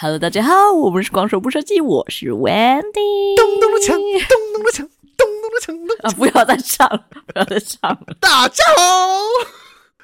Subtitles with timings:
[0.00, 3.36] Hello，大家好，我们是光说不设计，我是 Wendy。
[3.36, 3.94] 咚咚的锵，
[4.28, 6.06] 咚咚的锵，咚咚的锵。
[6.06, 6.10] 啊！
[6.16, 8.06] 不要再唱了，不要再唱了。
[8.20, 9.18] 大家好，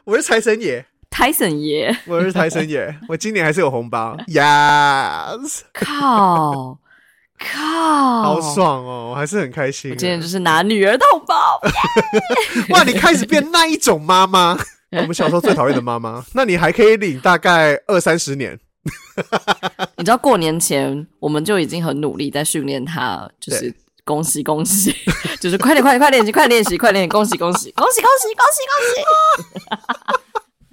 [0.02, 2.93] 我是财神爷，财神爷，我是财神爷。
[3.09, 5.61] 我今年还是有红包，Yes！
[5.72, 6.76] 靠
[7.38, 9.92] 靠，好爽哦，我还是很开心。
[9.92, 11.61] 我今天就是拿女儿的红包。
[12.74, 14.58] 哇，你开始变那一种妈妈，
[14.90, 16.24] 我们小时候最讨厌的妈妈。
[16.33, 18.59] 那你还可以领大概二三十年。
[19.97, 24.95] 你知道过年前我们就已经很努力在训练他，就是恭喜恭喜，
[25.41, 28.75] 就是快点快点快练习快练习快练习，恭喜恭喜恭喜恭喜恭喜恭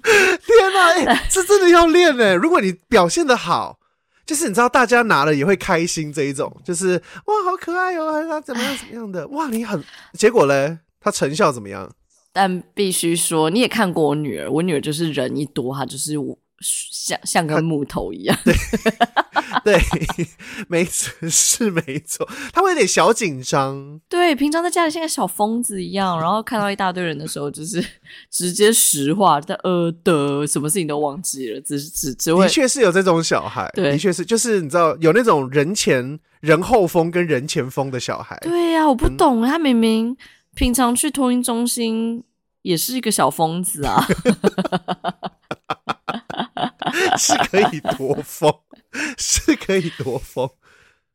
[0.04, 0.42] 喜！
[0.46, 2.34] 天哪，欸，这真的要练哎！
[2.34, 3.78] 如果你表现的好，
[4.26, 9.82] 就是你知道大家拿了也会开心这一种，就是哇好可爱哦，他怎么样怎么样的哇你很，
[10.14, 11.90] 结果嘞他成效怎么样？
[12.34, 16.36] 但必须说你也看过我女儿，我女儿就是人一多，她就是我。
[16.62, 18.54] 像像个木头一样， 对
[19.64, 19.80] 对，
[20.68, 24.00] 没错是没错，他会有点小紧张。
[24.08, 27.84] 对，平常在家里像个小疯子一样，然后看到一大堆人的时候，就是
[28.30, 32.44] 直接石化，在呃的，什么事情都忘记了，只只只会。
[32.44, 38.38] 的确是有这种小孩，对，的确是，就是你知道有那种人前人后疯跟人前疯的小孩。
[38.42, 40.16] 对呀、啊，我不懂，嗯、他明明
[40.54, 42.22] 平常去托婴中心
[42.62, 44.06] 也是一个小疯子啊。
[47.18, 48.52] 是可以多疯，
[49.18, 50.48] 是可以多疯，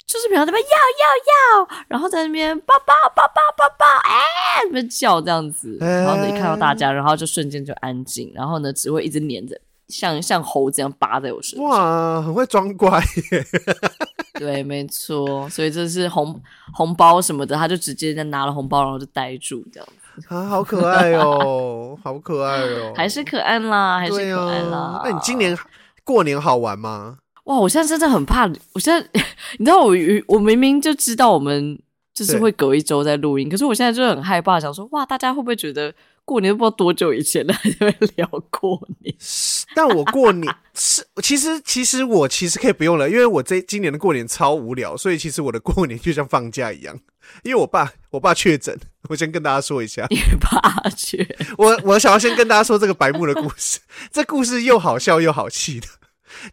[0.06, 11.68] 就是比方那边要要要，然后在那边抱抱抱抱抱抱，哎，那边叫这样子，然后呢一看到大家，然后就瞬间就安静，然后呢只会一直黏着，像像猴子一样扒在我身上。
[11.68, 13.00] 哇，很会装乖
[13.32, 13.46] 耶。
[14.40, 16.40] 对，没错，所以这是红
[16.74, 20.07] 红包什么的，他就直接在拿了红包，然后就呆住这样子。
[20.30, 25.02] 啊，好可爱哦， 好可爱哦，还是可爱啦，还是可爱啦。
[25.04, 25.58] 那、啊、你今年
[26.04, 27.18] 过年好玩吗？
[27.46, 29.08] 哇，我现在真的很怕，我现在
[29.60, 29.94] 你知道我
[30.28, 31.80] 我明明就知道我们
[32.14, 35.94] 就是会隔一周在录音，可是我现在就很害怕，想说哇，大家会不会觉得
[36.28, 39.16] 过年都不知道多久以前了还在聊过年？
[39.74, 47.00] 但我过年是其实其实我其实可以不用了，因为我这今年的过年超无聊，所以其实我的过年就像放假一样。
[47.44, 48.78] 因为我爸，我爸确诊，
[49.08, 50.06] 我先跟大家说一下。
[50.12, 51.26] 你爸确？
[51.58, 53.80] 我我想要先跟大家说这个白目的故事，
[54.12, 55.88] 这故事又好笑又好气的。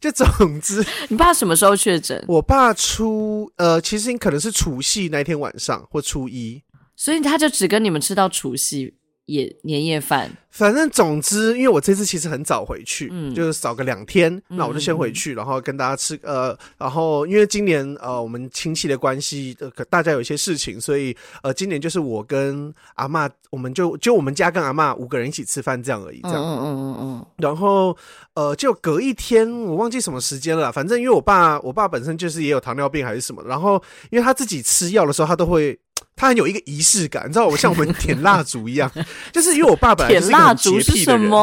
[0.00, 0.24] 就总
[0.60, 2.24] 之，你爸什么时候确诊？
[2.28, 6.62] 我爸初呃，其实你可能是除夕那天晚上或初一，
[6.94, 8.94] 所以他就只跟你们吃到除夕
[9.26, 10.30] 夜年夜饭。
[10.50, 27.96] 反正总之，因为我这次其实很早回去，嗯，就是早个两天，嗯，那我就先回去，然后跟大家吃，呃，然后因为今年呃我们亲戚的关系，呃，大家有一些事情，所以呃今年就是我跟阿嬷，我们就就我们家跟阿嬷五个人一起吃饭这样而已，这样，嗯嗯嗯嗯，然后
[28.34, 35.76] 呃就隔一天，我忘记什么时间了，反正因为我爸我爸本身就是也有糖尿病还是什么，然后因为他自己吃药的时候，他都会。
[36.16, 38.90] 他很有一个仪式感，你知道，我像我们点蜡烛一样，
[39.32, 41.30] 就是因为我爸本来就是一个很洁癖的人。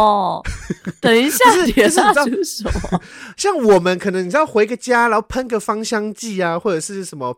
[1.02, 3.02] 等一下，就是就是你知道什么？
[3.36, 7.34] 像我们可能你知道回个家，然后喷个芳香剂啊，或者是什么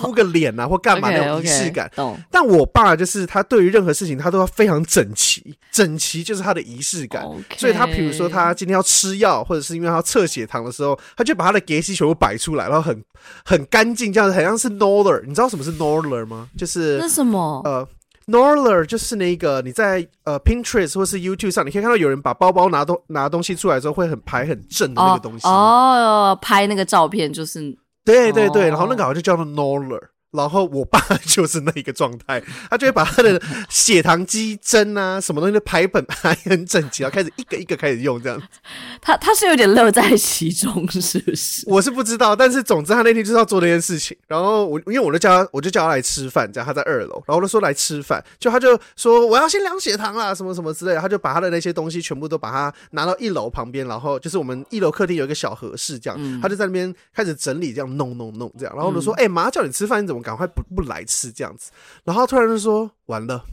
[0.00, 1.90] 敷个脸啊，或干嘛那种仪式感。
[2.30, 7.22] 但我爸就是他对于任何事情他都要非常整齐，整齐就是他的仪式感。
[7.56, 13.04] 所以他比如说他今天要吃药，或者是因为他要测血糖的时候，他就把他的给息全部摆出来，然后很
[13.44, 15.22] 很干净，这样子很像是 Norler。
[15.26, 16.48] 你知道什么是 Norler 吗？
[16.56, 17.60] 就是是那什么？
[17.64, 17.86] 呃
[18.26, 25.46] ，Norler 就是那个你在呃 Pinterest 或是 YouTube 上，你可以看到有人把包包拿东拿东西出来之后会很排很正的那个东西。
[25.46, 30.00] 哦，哦，拍那个照片就是，对对对，然后那个好像就叫做 Norler。
[30.32, 38.46] 然后我爸就是那一个状态，他就会把他的血糖机针啊，什么东西的排本排很整齐，然后开始一个一个开始用这样子。
[39.02, 41.62] 他他是有点乐在其中，是不是？
[41.70, 44.16] 我是不知道，但是总之他那天就是要做那件事情。
[44.26, 58.74] 然后我因为我就叫他，我就叫他来吃饭，这样他在二楼，然后我就说来吃饭，就他就说我要先量血糖啦，什么什么之类的，他就把他的那些东西全部都把它拿到一楼旁边，然后就是我们一楼客厅有一个小合适，这样、嗯、他就在那边开始整理，这样弄弄弄这样。
[58.74, 60.21] 然后我就说，哎、嗯，妈、欸、叫你吃饭，你怎么？
[60.22, 61.70] 赶快不不来吃这样子，
[62.04, 63.44] 然后突然就说完了，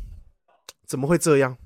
[0.86, 1.58] 怎么会这样？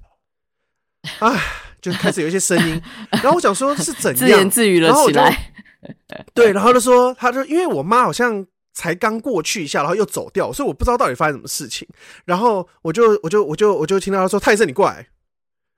[1.20, 1.42] 哎，
[1.82, 5.52] 就开始有一些声音， 然后我想说是怎样，自言自语了起来。
[6.34, 11.86] 对，然后就说，他就因为我妈好像才刚过去一下，然后又走掉，所以我不知道到底发生什么事情。
[12.24, 15.06] 然后我就我就我就我就听到他说：“泰森，你过来。”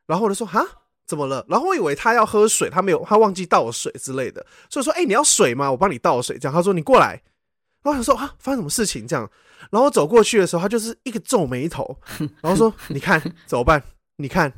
[0.05, 0.63] 然后我就说：“哈，
[1.07, 5.71] 怎么了？”然后我以为他要喝水，他没有，他忘记倒水之类的，所以说：“哎，你要水吗？
[5.71, 7.19] 我帮你倒水。”这样他说：“你过来。”
[7.85, 9.07] 然后他说啊，发生什么事情？
[9.07, 9.29] 这样，
[9.69, 11.97] 然后走过去的时候，他就是一个皱眉头，
[12.41, 13.81] 然后说：“你看怎么办？
[14.17, 14.51] 你看。”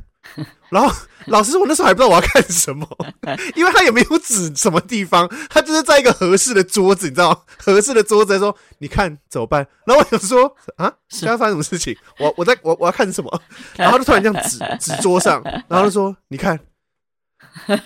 [0.69, 0.93] 然后
[1.27, 2.85] 老师说，我那时候还不知道我要看什么，
[3.55, 7.41] 因为他也没有指什么地方，他就是在一个合适的桌子，你知道吗？
[7.57, 9.65] 合适的桌子，说你看怎么办？
[9.85, 11.95] 然后我想说啊，现在发生什么事情？
[12.19, 13.41] 我我在我我要看什么？
[13.77, 16.59] 然后他就突然这样指指桌上，然后就说你看，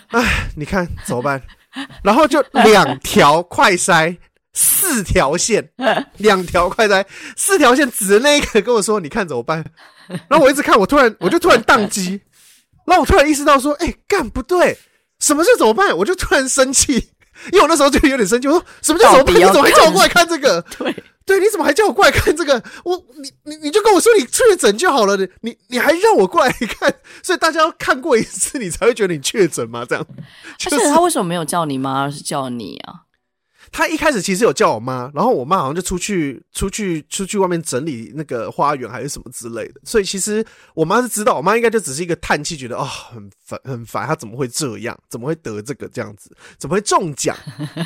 [0.10, 1.40] 哎，你看怎么办？
[2.04, 4.18] 然后就两条快筛，
[4.54, 5.70] 四条线，
[6.18, 7.06] 两条快哉，
[7.36, 9.64] 四条线指着那一个跟我说，你看怎么办？
[10.28, 12.22] 然后我一直看，我突然我就突然宕机。
[12.86, 14.78] 然后我突然意识到说，哎、欸，干不对，
[15.20, 15.96] 什么事怎么办？
[15.96, 16.94] 我就突然生气，
[17.52, 18.48] 因为我那时候就有点生气。
[18.48, 19.36] 我说，什么叫怎么办？
[19.36, 20.62] 你怎么还叫我过来看这个？
[20.78, 22.62] 对对，你怎么还叫我过来看这个？
[22.84, 26.94] 我你你你就跟我说你确诊就好了，你你你还让我过来看？
[27.24, 29.86] 所以大家要看过一次，你才会觉得你确诊吗？
[29.88, 30.06] 这样。
[30.66, 33.06] 而且他为什么没有叫你妈，而是叫你啊？
[33.72, 47.36] 他一开始其实有叫我妈，然后我妈好像就出去出去出去外面整理那个花园还是什么之类的，所以其实我妈是知道，我妈应该就只是一个叹气，觉得哦很烦很烦，她怎么会这样，怎么会得这个这样子，怎么会中奖？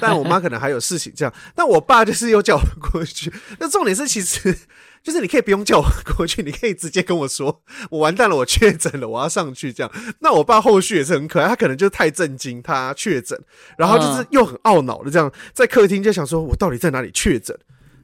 [0.01, 4.57] 但我妈可能还有事情这样，但我爸就是又叫我过去，那重点是其实。
[5.05, 5.85] 就是你可以不用叫我
[6.17, 7.61] 过去，你可以直接跟我说，
[7.91, 9.91] 我完蛋了，我确诊了，我要上去这样。
[10.21, 13.39] 那我爸后续也是很可爱，他可能就太震惊，他确诊，
[13.77, 17.55] 然后就是又很懊恼的这样，在客厅就想说，我到底在哪里确诊？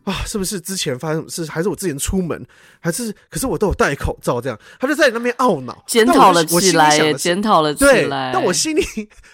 [0.03, 1.45] 啊，是不是之前发生什么事？
[1.51, 2.43] 还是我之前出门？
[2.79, 8.31] 还是可是我都有戴口罩，这样他就在那边懊恼，检讨了起来，检讨了起来。
[8.33, 8.83] 但我心里，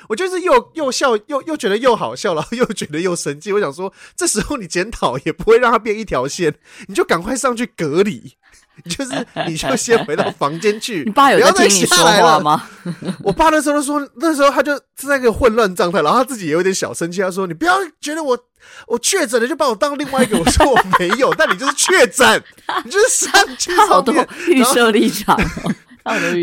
[0.10, 3.54] 我就是又又笑，又又觉得又好笑，然后又觉得又生气。
[3.54, 6.54] 我想说，这时候你检讨也不会让它变一条线，
[6.88, 8.34] 你就赶快上去隔离。
[8.90, 11.04] 就是，你就先回到房间去。
[11.06, 12.64] 你爸有在听你说话吗？
[13.24, 17.22] 我爸那时候都说，那时候他就是在一个混乱状态，然后他自己也有点小生气。
[17.22, 18.38] 他说：“你不要觉得我
[18.88, 22.44] 我确诊了就把我当另外一个。”我说：“我没有，但你就是确诊，
[22.86, 24.14] 你就是上去好多
[24.48, 25.38] 预设立场。”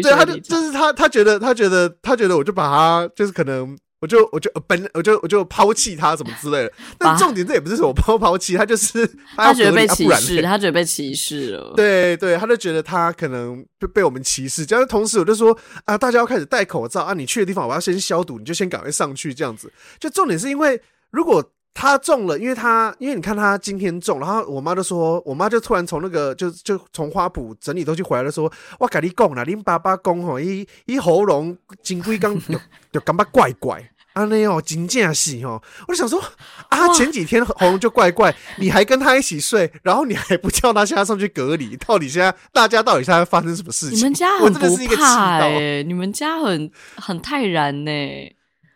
[0.02, 3.76] 对，他就就是他，他觉得他觉得他觉得我就把他就是可能。
[4.05, 11.73] 我就我就本我就我就抛弃他什么之类的，但重点这也不是什么抛抛弃他，就是 他，他觉得被歧视，他觉得被歧视了。
[11.75, 14.67] 对对，他就觉得他可能被被我们歧视。
[14.67, 15.56] 这样同时我就说
[15.87, 19.73] 啊，大家要开始戴口罩啊，你去的地方我要先消毒，你就先赶快上去这样子。
[19.99, 20.79] 就重点是因为
[21.11, 21.43] 如果
[21.77, 28.49] 他中了，因为他因为你看他今天中，然后我妈就说，我妈就突然从那个就就从花圃整理东西回来的时候，
[28.79, 32.61] 我跟你讲啦，恁爸爸讲吼，伊伊喉咙金龟刚就
[32.93, 33.83] 就感觉怪怪。
[34.14, 36.22] 啊，那哦，真正是哦，我就想说
[36.69, 43.99] 啊，前几天喉咙就怪怪， 你还跟他一起睡，然后你还不叫他现在上去隔离，到底现在大家到底现在发生什么事情？
[43.99, 47.90] 你们家很不怕哎，你们家很很泰然呢。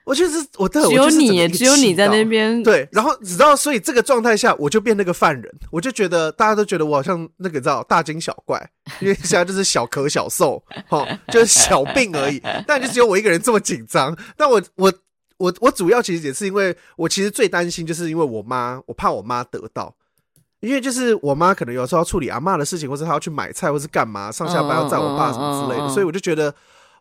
[0.05, 8.59] 我就是我的，只有你，只有你在那边对，然后你知道，所以这个状态下，我就变那个犯人，我就觉得大家都觉得我好像那个叫大惊小怪，
[9.01, 14.93] 因为现在就是小咳小嗽，哈，就是小病而已，但就只有我一个人这么紧张，但我我。
[15.39, 19.95] 我我主要其实也是因为我其实最担心，就是因为我妈，我怕我妈得到，
[20.61, 26.55] 因为就是我妈可能有时候要处理阿妈的事情，或者她要去买菜，或是干嘛，上下班要载我爸什么之类的，所以我就觉得，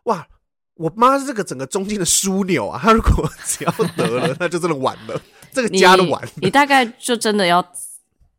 [0.04, 0.26] 哇，
[0.74, 5.20] 我妈是这个整个中间的枢纽啊，她如果 只要得了，那就真的完了，
[5.52, 6.28] 这个家都完了。
[6.36, 7.64] 你大概就真的要。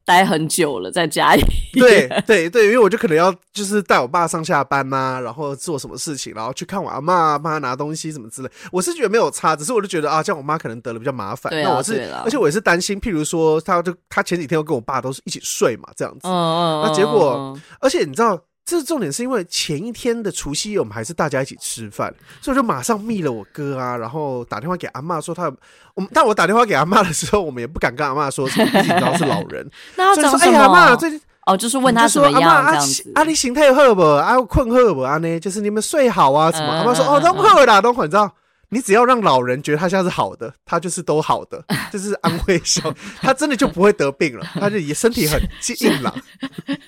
[0.09, 1.43] 待很久了，在家里。
[1.73, 8.49] 对对对，因为我就可能要就是带我爸上下班呐、啊，然后做什么事情，然后去看我阿妈，帮他拿东西什么之类。
[8.71, 11.51] 我是觉得没有差，只是我就觉得啊，这样我妈可能得了比较麻烦。
[11.51, 16.21] 对啊、那我是，而且我也是担心，譬如说，他就他前几天又跟我爸都是一起睡嘛，这样子。
[16.23, 16.81] 嗯嗯。
[16.83, 18.41] 那结果，而且你知道。
[18.69, 25.51] 这重点是因为前一天的除夕夜，我们还是大家一起吃饭，所以我就马上密了我哥啊，然后打电话给阿妈说他，
[25.95, 29.67] 我们但我打电话给阿妈的时候，我们也不敢跟阿妈说什么，毕竟都是老人。
[29.97, 30.57] 那他讲什么？
[30.57, 33.11] 哎、阿妈最近哦，就是问他怎么样这样子。
[33.15, 34.03] 阿嬷，阿你心态好不？
[34.03, 35.01] 啊，困好不？
[35.01, 36.67] 啊呢，就是你们睡好啊什么？
[36.71, 38.31] 阿妈说哦，都好啦，都好，你知道。
[38.69, 45.41] 你只要让老人觉得他现在是好的，他就是都好的， 就是安慰效，他真的就不会得病了， 他就也身体很
[45.79, 46.13] 硬朗。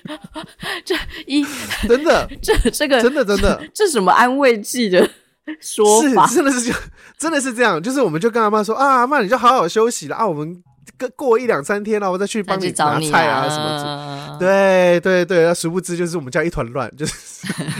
[0.84, 0.94] 这
[1.26, 1.44] 一
[1.88, 5.08] 真的，这这个真的真的，这什么安慰剂的
[5.60, 6.26] 说法？
[6.26, 6.80] 是真的是这样，
[7.18, 10.62] 真的是这样，就是我们就跟阿妈说啊，阿妈你就好好休息了啊，我们。
[11.16, 14.38] 过一两三天了，我再去帮你拿菜啊什么的。
[14.38, 17.14] 对对对，那殊不知就是我们家一团乱，就是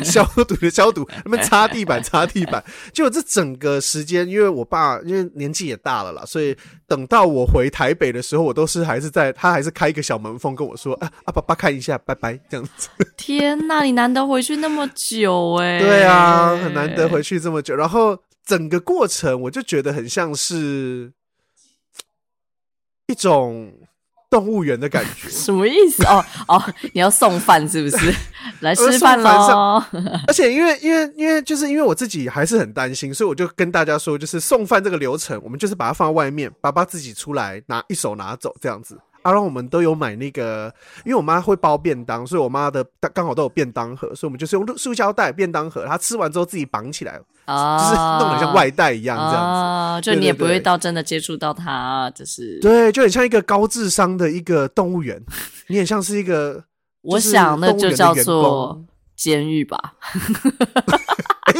[0.04, 2.62] 消毒的消毒，他们擦地板擦地板。
[2.92, 6.56] 就这整个时间，因为我爸因为年纪也大了啦，所以
[6.86, 12.88] 等到我回台北的时候，我都是还是在他还是开一个小门缝跟我说啊啊，爸爸看一下，拜拜这样子。
[13.16, 15.80] 天哪，你难得回去那么久哎、欸。
[15.80, 21.12] 对啊，很难得回去这么久，然后整个过程我就觉得很像是。
[23.12, 23.70] 一种
[24.30, 25.28] 动物园的感觉。
[25.30, 26.02] 什么意思？
[26.06, 26.62] 哦哦，
[26.94, 28.14] 你要送饭是不是？
[28.60, 29.82] 来吃饭喽！
[30.26, 38.98] 而且因为因为因为就是因为我自己还是很担心，所以我就跟大家说，就是送饭这个流程，我们就是把它放在外面，爸爸自己出来拿一手拿走这样子。
[39.22, 40.72] 啊，让我们都有买那个，
[41.04, 52.58] 因为我妈会包便当，所以我妈的刚好都有便当盒，所以我们就是用塑胶袋便当盒，她吃完之后自己绑起来，啊，就是弄得像外带一样这样子，啊，就你也不会到真的接触到它，就是。
[52.60, 55.20] 对，就很像一个高智商的一个动物园，
[55.68, 56.64] 你很像是一个，
[57.02, 58.84] 我想那就叫做
[59.16, 59.78] 监狱吧，
[61.46, 61.54] 欸，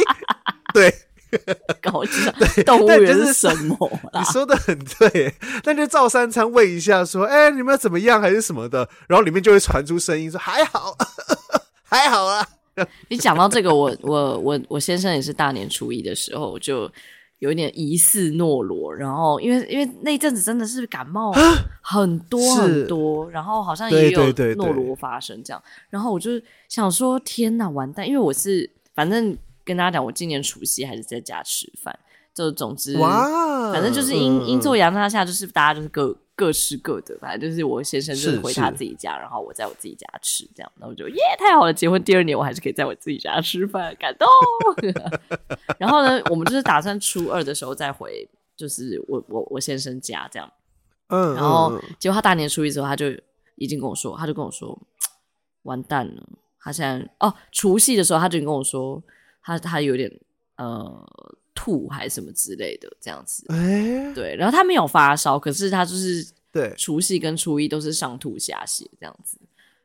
[0.73, 0.93] 对。
[1.81, 2.31] 搞笑，
[2.63, 3.77] 动物园是什么？
[4.13, 10.95] 你说的很对，那就照三餐问一下，说，哎、欸，你们怎么样，还是什么的，然后里面就会传出声音说，还好，
[11.83, 12.47] 还好啊。
[13.09, 16.91] 你讲到这个，我我我我先生也是大年初一的时候就
[17.39, 21.31] 有一点疑似诺罗，然后因为因为那阵子真的是感冒
[21.81, 26.31] 很多很多，然后好像也有诺罗发生这样，然后我就
[26.67, 29.37] 想说，天哪，完蛋，因为我是反正。
[29.63, 31.97] 跟大家讲，我今年除夕还是在家吃饭，
[32.33, 44.27] 就总之，哇，反正就是阴阴错阳差下，就是大家就是各各吃各的，反正就是我先生就是回他自己家，然后我在我自己家吃，这样，然后我就耶，太好了，结婚第二年我还是可以在我自己家吃饭，感动。
[45.79, 48.27] 然后呢，我们就是打算初二的时候再回，
[48.57, 50.51] 就是我我我先生家这样，
[51.07, 53.05] 嗯，然后结果他大年初一的时候，他就
[53.55, 54.77] 已经跟我说，他就跟我说，
[55.63, 56.23] 完蛋了，
[56.59, 59.01] 他现在哦，除夕的时候他就跟我说。
[59.43, 60.09] 他他有点
[60.55, 61.05] 呃
[61.53, 66.73] 吐还是什么之类的这样子，欸、对，然后他没有发烧，可是他就是对。
[66.77, 69.37] 除夕跟初一都是上吐下泻这样子，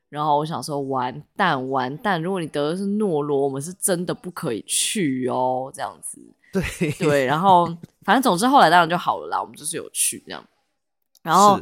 [0.09, 6.19] 然后我想说完蛋完蛋，如果你得的是诺罗，我们是真的不可以去哦，这样子，
[6.53, 6.93] 对。
[6.93, 7.67] 对，然后
[8.03, 10.43] 反正总之后来当然就好了啦，我们就是有去这样，
[11.23, 11.61] 然后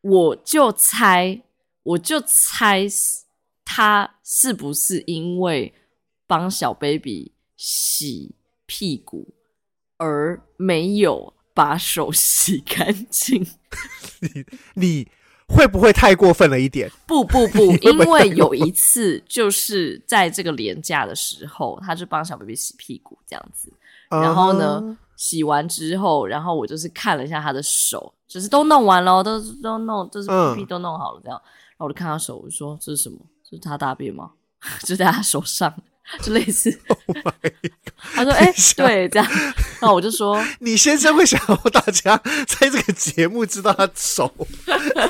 [0.00, 1.40] 我就猜
[1.82, 2.86] 我就猜
[3.64, 5.72] 他是不是因为。
[6.28, 9.34] 帮小 baby 洗屁股，
[9.96, 13.44] 而没有把手洗干净。
[14.20, 14.44] 你
[14.74, 15.08] 你
[15.48, 16.88] 会不会太过分了一点？
[17.06, 23.72] 不不不，因为有一次就是在这个廉价的时候，他就帮小 baby 洗屁股这样子。
[24.10, 24.96] 然后呢，uh.
[25.16, 31.38] 洗完之后，然后我就是看了一下他的手，就是都弄完了，都都弄，就是屁屁都弄好了这样。
[31.38, 31.42] Uh.
[31.42, 33.18] 然后我就看他手，我就说这是什么？
[33.42, 34.32] 这是他大便吗？
[34.84, 35.74] 就在他手上。
[36.22, 36.98] 就类似， oh、
[38.14, 39.28] 他说：“哎、欸，对，这样。”
[39.80, 44.32] 那我就说：“你先生会想要大家在这个节目知道他手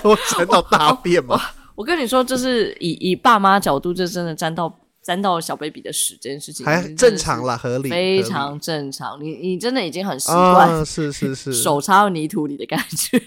[0.02, 1.40] 都沾到大便吗？”
[1.76, 9.16] 我跟你说，就是以以爸妈角度，就真的沾到沾到小 baby 的屎这件事情，还正常啦，合理，非常正常。
[9.22, 13.22] 你你真的已经很习惯、哦，是是是，手插到泥土里的感觉。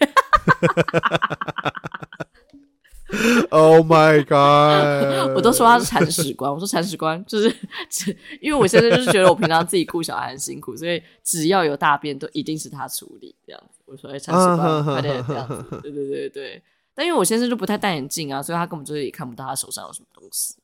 [3.52, 5.32] Oh my god！
[5.36, 7.54] 我都说他是铲屎官，我说铲屎官就是
[7.92, 13.82] 只，因为我现在就是觉得我平常自己顾小孩很辛苦，所以只要有大便都一定是他处理这样子。
[13.86, 16.64] 我说哎，铲屎官快点这样子，对对对对。
[16.94, 20.56] 但因为我先生就不太戴眼镜啊，所以他根本就是也看不到他手上有什么东西。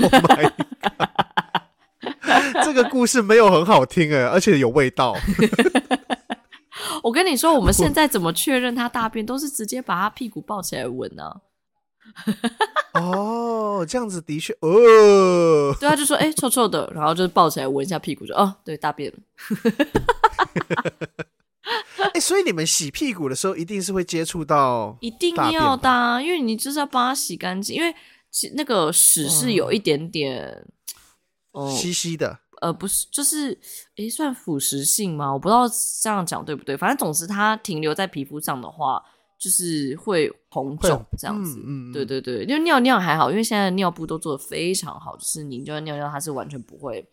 [0.00, 0.48] Oh my
[0.80, 2.64] god！
[2.64, 5.16] 这个故事没有很好听哎，而且有味道。
[7.02, 11.36] 我跟你说，我们现在怎么确认他大便，都是直接把他屁股抱起来闻呢、啊。
[12.94, 19.18] 哦，这样子的确哦，对，他就说哎、欸，臭臭的，然后就是抱起来闻一下屁股，就哦，对，大便了。
[21.96, 27.94] 哎、欸，所以你们洗屁股的时候一定是会接触到，一定要的、啊，因为你就是要帮他洗干净，因为
[28.54, 30.66] 那个屎是有一点点
[31.52, 33.52] 哦稀稀的，呃，不是，就是
[33.96, 35.32] 哎、欸，算腐蚀性吗？
[35.32, 35.62] 我不知道
[36.02, 39.02] 这样讲对不对，反正总之它停留在皮肤上的话。
[39.42, 47.04] 就是会红肿这样子，嗯嗯、对对对，因为尿尿还好，因为现在尿布都做的非常好，就是你就要尿尿，它是完全不会，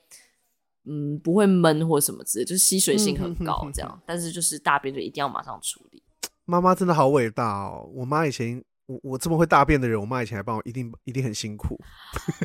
[0.85, 3.91] 嗯，不会闷或什么之类，就是吸水性很高这样。
[3.91, 6.03] 嗯、但是就是大便就一定要马上处理。
[6.45, 7.89] 妈妈真的好伟大哦！
[7.95, 11.79] 我妈以前，我我这么会大便的人，我妈以前还帮我，一定一定很辛苦。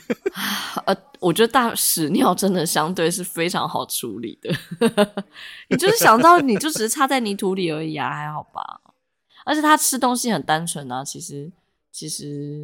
[0.87, 4.50] 呃，我觉得大屎尿真的相对是非常好处理的，
[5.69, 8.81] 你就是想到你就只是插在泥土里而已啊，还好吧？
[9.44, 11.50] 而且他吃东西很单纯啊，其实
[11.92, 12.60] 其实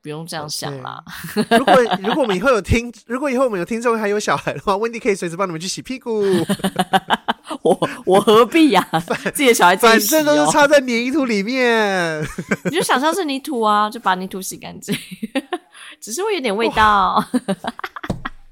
[0.00, 1.02] 不用这样想啦。
[1.34, 1.58] Okay.
[1.58, 1.74] 如果
[2.08, 6.22] 如果我们以后有听，如果以后我们有听众还有小孩的话，Wendy 可以随时帮你们去洗屁股。
[7.62, 8.98] 我我何必呀、啊？
[9.00, 12.22] 自己的小孩反正都是插在泥土里面，
[12.64, 14.96] 你就想象是泥土啊，就把泥土洗干净，
[16.00, 17.22] 只是会有点味道。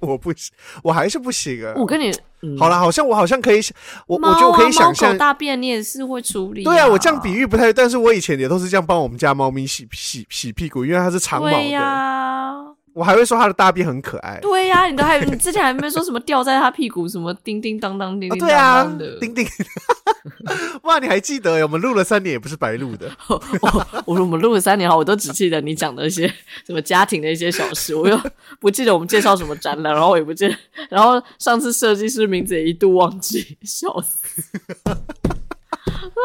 [0.02, 1.72] 我不行，我还是不行啊。
[1.76, 3.60] 我跟你，嗯、好了，好像我好像可以，
[4.06, 6.64] 我、啊、我就可以想象大便你也是会处理、啊。
[6.64, 11.54] 对啊，我这样比喻不太，但是我以前也都是这样帮我们家猫咪洗洗洗屁股，因为它是长毛的。
[12.94, 14.38] 我还会说他的大便很可爱。
[14.42, 19.46] 对呀、啊，你都还你之前还没说什么掉在他屁股什么叮叮当当叮叮当当的，啊，叮叮。
[20.82, 21.62] 哇，你还记得？
[21.62, 23.10] 我们录了三年也不是白录的。
[23.28, 26.26] 我我我们录了三年哈，我都只记得你讲的一些
[26.66, 28.20] 什么家庭的一些小事，我又
[28.60, 30.56] 不记得我们介绍什么展览，然后我也不记得，
[30.90, 34.18] 然后上次设计师名字也一度忘记，笑死，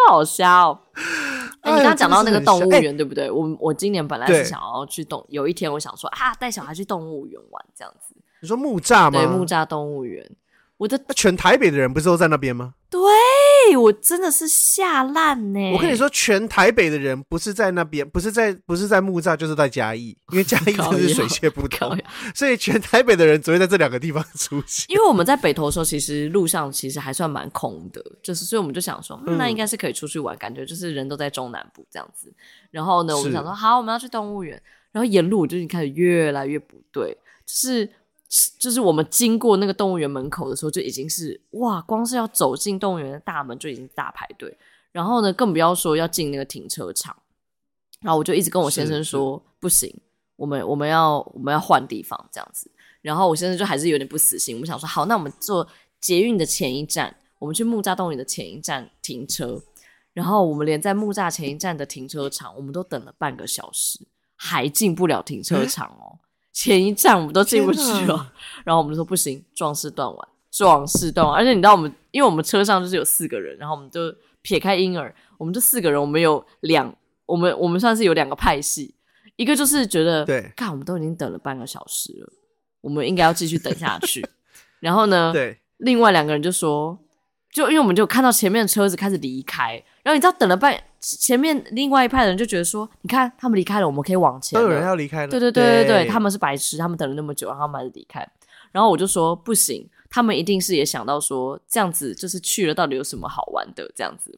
[0.10, 0.80] 好笑哦。
[1.68, 3.30] 哎、欸，你刚刚讲到那个动物园，对不对？
[3.30, 8.16] 我我今年本来是想要去动，有一天我想说啊，带小孩去动物园玩这样子。
[8.40, 9.20] 你说木栅吗？
[9.20, 10.26] 对，木栅动物园。
[10.78, 12.76] 我的全台北的人不是都在那边吗？
[12.90, 13.02] 对，
[13.76, 15.72] 我真的是吓烂呢。
[15.74, 21.98] 我跟你说，全台北的人不是在那边，不是在不是在木栅，就是在嘉义，因为嘉义 真是水泄不通，
[22.34, 24.86] 所以全台北的人只会在这两个地方出现。
[24.88, 32.32] 因为我们在北投的时候，其实路上其实还算蛮空的，就是所以我们就想说，嗯，那应该是可以出去玩，感觉就是人都在中南部这样子。
[32.72, 34.62] 然后呢，我们想说，好，我们要去动物园。
[34.92, 37.12] 然后沿路我就已经开始越来越不对，
[37.46, 37.90] 就是。
[38.60, 44.58] 就是我们经过那个动物园门口的时候，就已经是哇，光是要走进动物园的大门就已经大排队。
[44.92, 47.16] 然后呢，更不要说要进那个停车场。
[48.02, 49.94] 然后我就一直跟我先生说，不行，
[50.36, 52.70] 我们我们要我们要换地方这样子。
[53.02, 54.56] 然后我先生就还是有点不死心。
[54.56, 55.68] 我们想说，好，那我们坐
[56.02, 59.62] 捷运的前一站，我们去木栅动物园的前一站停车。
[60.14, 64.00] 然后我们连在木栅前一站的停车场，我们都等了半个小时，
[64.36, 66.20] 还进不了停车场哦。
[66.58, 68.34] 前一站我们都进不去了，
[68.66, 71.36] 然后我们就说不行，壮士断腕，壮士断腕。
[71.36, 74.12] 而且你知道我们，因为我们车上就是有四个人，然后我们就
[74.42, 76.92] 撇开婴儿，我们这四个人，我们有两，
[77.28, 78.96] 我们我们算是有两个派系，
[79.36, 82.34] 一个就是觉得，对，看我们都已经等了半个小时了，
[82.82, 84.28] 我们应该要继续等下去。
[84.82, 86.98] 然后呢，对，另外两个人就说，
[87.54, 90.76] 就因为我们就看到前面的车子开始离开，然后你知道等了半。
[91.00, 94.60] 前面另外一派的人就觉得说，你看他们离开了，我们可以往前。
[94.60, 95.28] 都有人要离开了。
[95.28, 98.28] 对对对对对，对他们是白痴，他们等了那么久，然后他们还是离开。
[98.72, 103.90] 然后我就说不行，他们一定是也想到说这样子就是去了，到底有什么好玩的？
[103.96, 104.38] 这样子，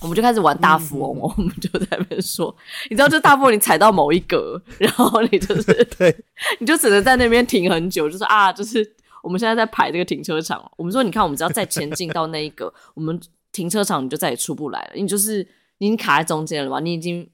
[0.00, 2.54] 我们就开始玩大富翁，嗯、我们就在那边说，
[2.88, 6.16] 你知道，就大富翁你踩到某一格，然后你就是 对，
[6.58, 10.70] 你就只能在那边停很久，就是啊，就是我们现在在排这个停车场。
[10.76, 13.20] 我们说，你看，我们只要再前进到那一格，我们
[13.52, 15.46] 停车场你就再也出不来了，你就是。
[15.80, 16.78] 你卡在中间了嘛？
[16.78, 17.28] 你已经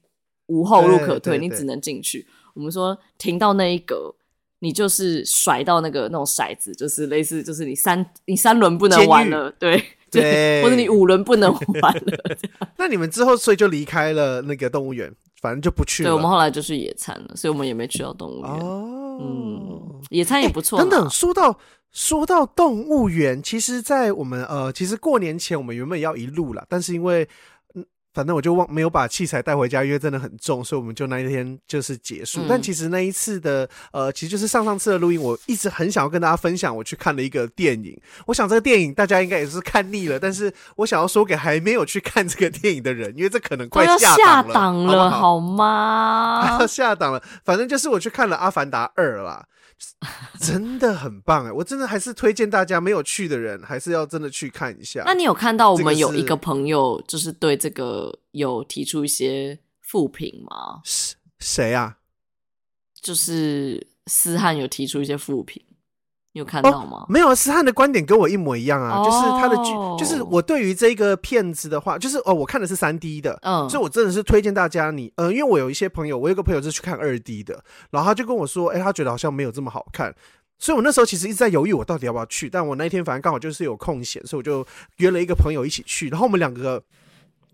[0.47, 2.25] 无后路可退，你只能进去。
[2.53, 4.15] 我们说停到那一格，
[4.59, 12.37] 你就是甩到那个那种骰子，就是类似，就是你三你三轮不能玩了，对对，或者你五轮不能玩了。
[12.77, 16.09] 那你们之后所以就离开了那个动物园，反正就不去了。
[16.09, 18.49] 对，我们后来就去野餐了，所以我们也没去到动物园。
[18.49, 20.79] 哦，嗯，野餐也不错。
[20.79, 21.59] 等等，说到
[21.91, 27.27] 说到动物园，其实，在我们呃，其实过年前我们原本要一路了，但是因为。
[28.17, 32.41] 反正我就忘没有把器材带回家，因为真的很重，所以我们就那一天就是结束。
[32.41, 37.95] 嗯、但其实那一次的呃，其实就是上上次的录音，我一直很想要跟大家分享我去看了一个电影。
[38.25, 46.57] 我想这个电影大家应该也是看腻了，但是我想要说给还没有去看这个电影的人，因为这可能快下档了，了，好吗？
[46.59, 47.21] 要下档了。
[47.45, 49.45] 反正就是我去看了《阿凡达二》啦。
[50.41, 51.51] 真的很棒哎！
[51.51, 55.03] 我真的还是推荐大家没有去的人，还是要真的去看一下。
[55.05, 60.81] 那你有看到我们有一个朋友，就是对这个有提出一些负评吗？
[61.39, 61.97] 谁啊？
[62.99, 65.63] 就是思翰有提出一些负评。
[66.37, 66.99] 你有看到吗？
[66.99, 80.13] 哦、没有啊，思翰的观点跟我一模一样啊，哦、就是他的剧，就是我对于这个片子的话，就是哦，我看的是三 D 的，嗯，所以我真的是推荐大家你，呃，因为我有一些朋友，我有个朋友是去看二 D 的，然后他就跟我说，哎、欸，他觉得好像没有这么好看，
[80.59, 84.63] 所以我那时候其实一直在犹豫，我到底要不要去，但我那一天反正刚好就是有空闲，所以我就
[84.97, 86.83] 约了一个朋友一起去，然后我们两个，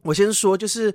[0.02, 0.94] 我先说就是。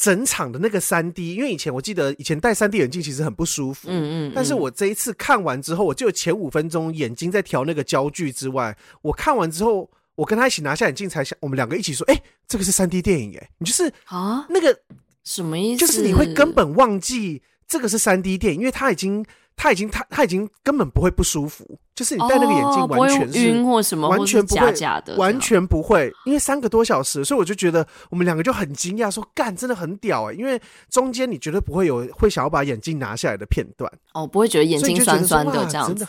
[0.00, 14.74] 整场的那个三 D，因为以前我记得以前戴三 D 眼镜其实很不舒服，嗯嗯，嗯，但是我这一次看完之后，我就前五分钟眼睛在调那个焦距之外，我看完之后，我跟他一起拿下眼镜才想，我们两个一起说，哎、欸，这个是三 D 电影，哎，你就是啊，那个
[15.22, 15.80] 什么意思？
[15.80, 19.22] 就是你会根本忘记这个是三 D 电影，因为他已经。
[19.60, 33.92] 他已经他他已经根本不会不舒服，就是你戴那个眼镜完全是晕或什么，完全不会假假的，完全不会，因为三个多小时，所以我就觉得我们两个就很惊讶，说干真的很屌哎、欸，因为中间你绝对不会有会想要把眼镜拿下来的片段。
[34.14, 36.06] 哦，不会觉得眼睛酸酸的这样子，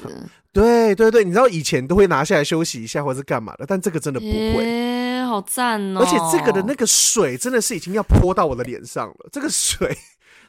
[0.54, 9.94] 对对对，你知道以前都会拿下来休息一下或者干嘛的，但这个真的不会，欸、好赞哦，而且这个的那个水真的是已经要泼到我的脸上了，这个水。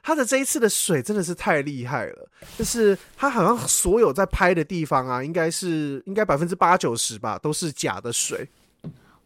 [0.02, 8.48] 他的这一次的水真的是太厉害了，就是他好像所有在拍的地方啊，应该是应该百分之八九十吧，都是假的水。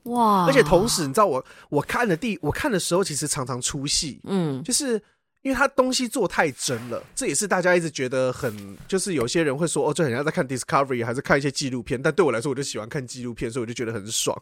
[0.05, 0.45] 哇！
[0.47, 5.03] 而且同时，你知道我我看的地，我看的时候其实常常出戏，嗯，就是。
[5.47, 12.03] 因为他东西做太真了，这也是大家一直觉得很，就是有些人会说哦，就很像在看 Discovery 还是看一些纪录片。
[12.03, 14.37] 但对我来说，我就喜欢看纪录片，所以我就觉得很爽。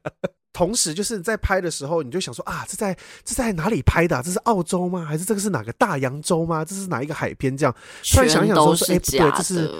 [0.52, 2.94] 同时，就是在拍的时候，你就想说啊，这在
[3.24, 4.22] 这在哪里拍的啊？
[4.22, 5.02] 这是澳洲吗？
[5.02, 6.62] 还是这个是哪个大洋洲吗？
[6.62, 7.56] 这是哪一个海边？
[7.56, 7.74] 这样
[8.12, 9.72] 突然想想说，说哎，不对，这是。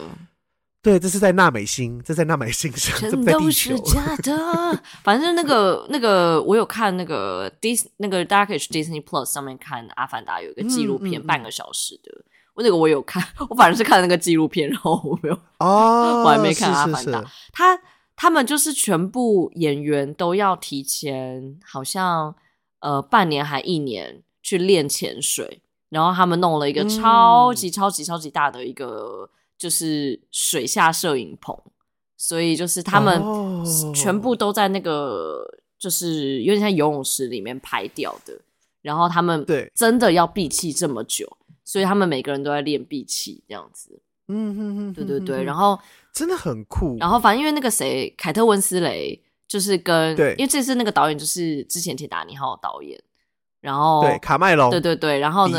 [0.82, 4.82] 对，这是在纳美星，这在纳美星上，全都是假的。
[5.02, 12.10] 反正那个那个，我有看那个 Dis 那个，大家可以去 Disney Plus 上面看《阿凡达》，有一个纪录片，半个小时的。
[12.54, 17.20] 我、那个我有看，我反正是看那个纪录片，然后我没有哦， 我还没看《阿凡达》。
[17.52, 17.78] 他
[18.16, 22.34] 他们就是全部演员都要提前，好像
[22.78, 29.28] 呃半年还一年去练潜水，然后他们弄了一个超级超级超级大的一个。
[29.60, 31.54] 就是水下摄影棚，
[32.16, 33.22] 所以就是他们
[33.94, 35.44] 全部都在那个，
[35.78, 38.40] 就是有点像游泳池里面拍掉的。
[38.80, 41.28] 然后他们对真的要闭气这么久，
[41.62, 44.00] 所以他们每个人都在练闭气这样子。
[44.28, 45.44] 嗯哼哼，对对对。
[45.44, 45.78] 然后
[46.14, 46.96] 真的很酷。
[46.98, 52.98] 然后反正因为那个谁，凯特温斯雷就是跟对，因为这次那个导演就是之前《铁达尼号》的导演，
[53.60, 55.58] 然后对卡麦隆，对对对，然后呢？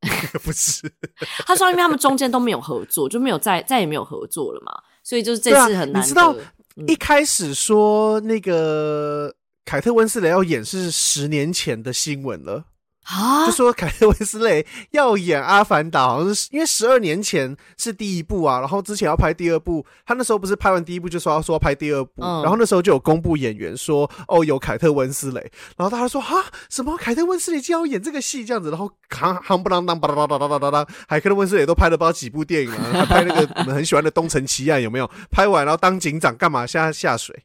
[0.44, 0.90] 不是，
[1.46, 6.00] 他说，因为他们中间都没有合作，就没有再再也没有合作了嘛，所以就是这次很难。
[6.00, 6.34] 啊、你知道、
[6.76, 9.34] 嗯、一开始说那个
[9.64, 12.64] 凯特温斯莱要演是十年前的新闻了。
[13.08, 13.46] 啊！
[13.46, 25.40] 就说凯特温斯雷要演《阿凡达》，好像是因为十二年前是第一部啊，然后之前要拍第二部，他那时候不是拍完第一部就说要说要拍第二部，嗯、然后那时候就有公布演员说哦有凯特温斯雷，
[25.76, 35.10] 然后大家说哈什么凯特温斯雷竟然要演这个戏这样子，然后行行不啷当吧哒哒哒哒哒哒，凯特温斯雷都拍了不知道几部电影了， 还拍那个我们很喜欢的《东城奇案》有没有？
[35.30, 36.66] 拍完然后当警长干嘛？
[36.66, 37.42] 现在下水？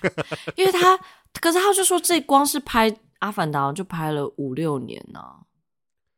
[0.56, 0.98] 因为他
[1.38, 2.96] 可是他就说这光是拍。
[3.22, 5.46] 阿凡达就拍了五六年呢、啊，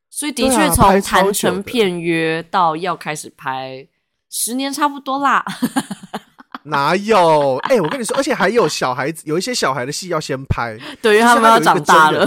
[0.09, 3.87] 所以的确从谈成片约到要开始拍，
[4.31, 5.45] 十年差不多啦。
[6.65, 7.59] 哪有？
[7.59, 12.27] 哎、欸，我跟你说，而且还有小孩子，有一些小孩的戏要先拍， 对，因为他们要长大了。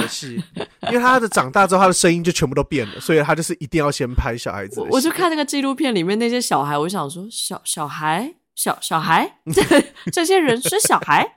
[0.91, 4.87] 因为他的长大之后，他的声音就全部都变了，所以他就是一定要先拍小孩子我。
[4.91, 9.63] 我就看那个纪录片里面那些小孩，我想说，小小孩，小小孩， 这
[10.11, 11.27] 这些人是小孩。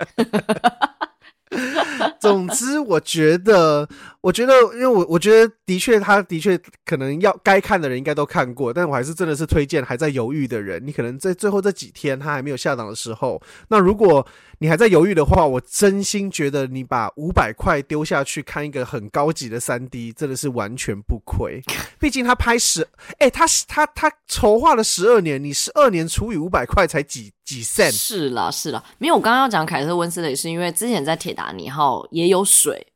[2.20, 3.88] 总之，我觉得，
[4.20, 14.26] 我觉得，因为我我觉得的确，他的确可能要该看的人应该都看过，但我还是真的是推荐还在犹豫的人，你可能在最后这几天他还没有下档的时候，那如果。
[14.62, 21.62] 你还在犹豫的话，我真心觉得你把五百块丢下去看一个很高级的三 D，真的是完全不亏。
[21.98, 27.90] 毕竟他拍十，哎、欸，他他他筹划了十二年，你十二年除以五百块才几几 cent？
[27.90, 32.86] 是啦是啦，没有，我刚刚要讲凯特温丝蕾，是因为之前在铁达尼号也有水，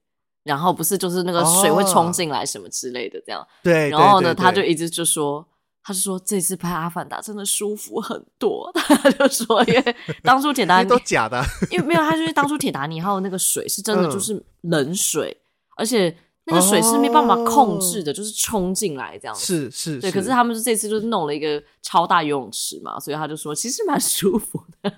[0.44, 3.44] 然后不是就是那个水会冲进来什么之类的这样。
[3.62, 5.44] 对、哦，然后呢，他就一直就说。
[5.86, 15.44] 他就说这次拍《阿凡达》真的舒服很多， 他就说，因为 当初铁达尼都假的，因为没有，他就是当初铁达尼号那个水是真的就是冷水，嗯、
[15.76, 19.44] 而且那个水是没办法控制的，哦、就是冲进来这样子。
[19.44, 20.10] 是是，对。
[20.10, 24.90] 可是他们是这次就是弄了一个超大游泳池嘛，所以他就说其实蛮舒服的。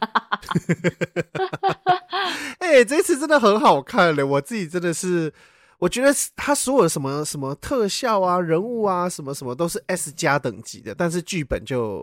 [2.58, 5.32] 哎、这次真的很好看嘞，我自己真的是。
[5.78, 12.02] 我觉得他所有什么什么特效啊、人物啊、什么什么都是 S 加等级的，但是剧本就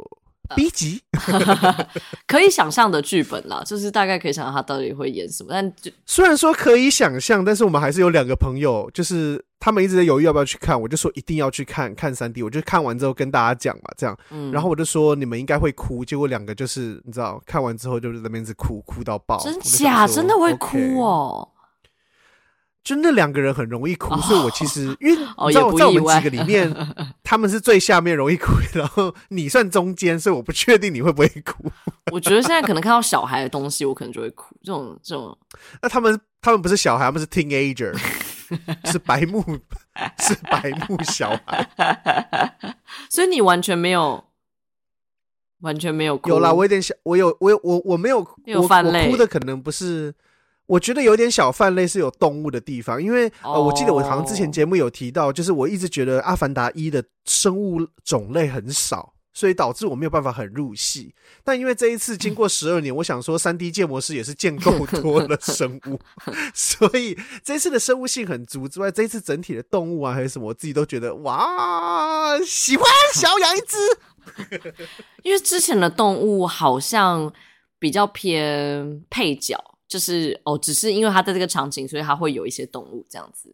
[0.56, 1.88] B 级，呃、
[2.28, 5.50] 可以想象的剧本啦，就是大概可以想象他到底会演什么。
[5.52, 21.50] 但就虽然说可以想象，但是我们还是有两个朋友，就是他们一直在犹豫要不要去看，我就说一定要去看看三 D，我就看完之后跟大家讲嘛，这样，嗯、然后我就说你们应该会哭，结果两个就是你知道，看完之后就是在那边子哭哭到爆，真假真的会哭哦。
[22.84, 25.16] 就那两个人很容易哭，所以我其实因为
[25.54, 26.70] 在 在我们几个里面，
[27.24, 31.72] 他们是最下面容易哭，然后你算中间，所以我不确定你会不会哭。
[32.12, 34.54] 我觉得现在可能看到小孩的东西，我可能就会哭。
[34.62, 35.38] 这种这种，
[35.82, 37.98] 那他们他们不是小孩，他们是 teenager，
[38.92, 39.42] 是白目
[40.20, 42.58] 是白目小孩，
[43.10, 44.22] 所以你完全没有
[45.62, 46.30] 完全没有哭。
[46.30, 50.14] 有啦，我有点小，我有我有我我没有有泛泪，我哭的可能不是。
[50.66, 53.56] 我觉得有点小泛类是有动物的地方，因为、oh.
[53.56, 61.14] 呃，我记得我好像之前节目有提到，就是我一直觉得《阿凡达一》的生物种类很少，所以导致我没有办法很入戏。
[61.44, 66.00] 但因为这一次经过十二年，我想说三 D 建模师也是建构 多了生物，
[66.56, 73.78] 所以这次的生物性很足之外，这一次整体的动物啊还是什么，我自己都觉得哇，喜欢想要养一只。
[75.24, 77.32] 因为之前的动物好像
[77.78, 79.62] 比较偏配角，
[79.94, 83.54] 就是哦，只是因为它在这个场景，所以它会有一些动物这样子。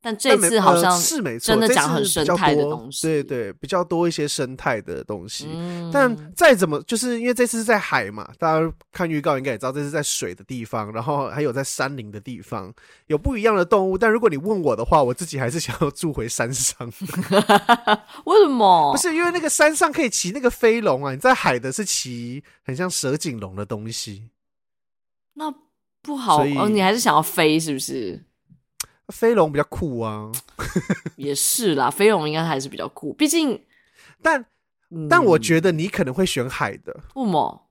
[0.00, 5.48] 但这次好像是没错，真的讲很生态的东西，对对，比较多一些生态的东西。
[5.92, 12.72] 但再怎么，就是因为这次是在海嘛，大家看预告应该也知道，这是在水的地方，然后还有在山林的地方，
[13.08, 13.98] 有不一样的动物。
[13.98, 16.86] 但如果你问我的话，我自己还是想要住回山上。
[18.26, 18.92] 为什么？
[18.92, 24.30] 不是因为那个山上可以骑那个飞龙啊，你在海的是骑很像蛇颈龙的东西，
[25.34, 25.54] 那
[26.02, 26.68] 不好哦。
[26.68, 28.24] 你还是想要飞，是不是？
[29.08, 30.32] 飞龙比较酷啊，
[31.16, 33.62] 也是啦，飞龙应该还是比较酷，毕竟，
[34.22, 34.42] 但、
[34.90, 37.68] 嗯、但我觉得你可能会选海的，为什么？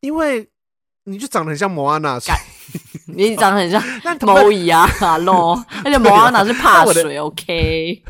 [0.00, 0.48] 因为
[1.04, 2.18] 你就长得很像摩安娜。
[3.28, 3.82] 你长得很像
[4.22, 5.52] 猫一样啊，no！
[5.84, 8.02] 而且猫啊哪是怕水，OK？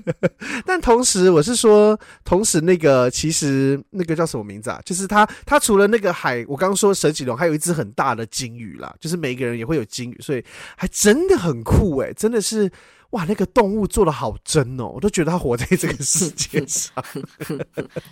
[0.66, 4.80] 但同时，我是说，同时那个其实那个叫什么名字啊？
[4.84, 8.94] 就是它，它除了那个海，我刚刚说蛇脊龙，还有一只很大的鲸鱼啦。
[9.00, 10.44] 就是每个人也会有鲸鱼，所以
[10.76, 12.70] 还真的很酷哎、欸，真的是
[13.10, 13.24] 哇！
[13.24, 16.92] 那个动物做的好真哦，我都觉得它活在这个世界上，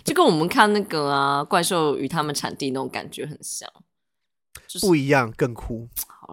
[0.03, 3.69] 就跟我们看那个啊怪兽与他们产地那种感觉很像。
[4.67, 5.87] 就是、不一样，更酷。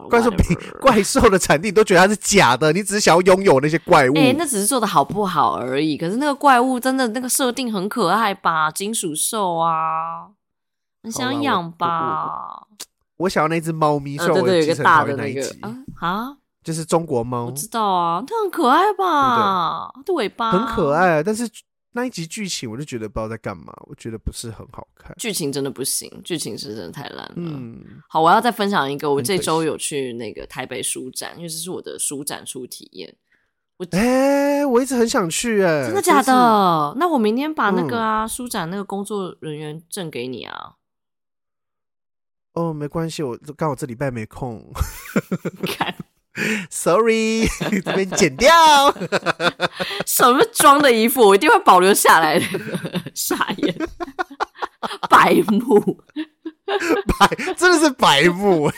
[0.09, 4.15] 怪兽比怪兽的产地都觉得它是假的，你只是想要拥有那些怪物。
[4.17, 5.97] 哎、欸，那只是做的好不好而已。
[5.97, 8.71] 可是那个怪物真的那个设定很可爱吧？
[8.71, 10.29] 金属兽啊，
[11.03, 12.67] 很想养吧？
[13.19, 17.47] 我，我想要那只猫咪，所以我对对，有个大的那个啊啊，就是中国猫。
[17.47, 19.91] 我知道啊，它很可爱吧？
[19.95, 21.49] 它的尾巴很可爱，但是。
[21.97, 25.17] 那一集剧情我就觉得不知道在干嘛，我觉得不是很好看。
[25.17, 27.33] 剧情真的不行，剧情是真的太烂了。
[27.37, 33.17] 嗯，好，我要再分享一个，我这周有去那个台北书展，因为这是我的书展初体验。
[33.79, 36.95] 我哎、欸，我一直很想去、欸，哎，真的假的？
[36.99, 40.75] 那我明天把那个啊、嗯、书展那个工作人员证给你啊。
[42.53, 44.63] 哦，没关系，我刚好这礼拜没空。
[45.67, 45.95] 看。
[46.71, 47.47] Sorry，
[47.85, 48.51] 这边剪掉。
[50.07, 52.47] 什么装的衣服，我一定会保留下来的。
[53.15, 53.75] 傻眼，
[55.09, 55.99] 白目，
[57.19, 58.75] 白真的是白目哎！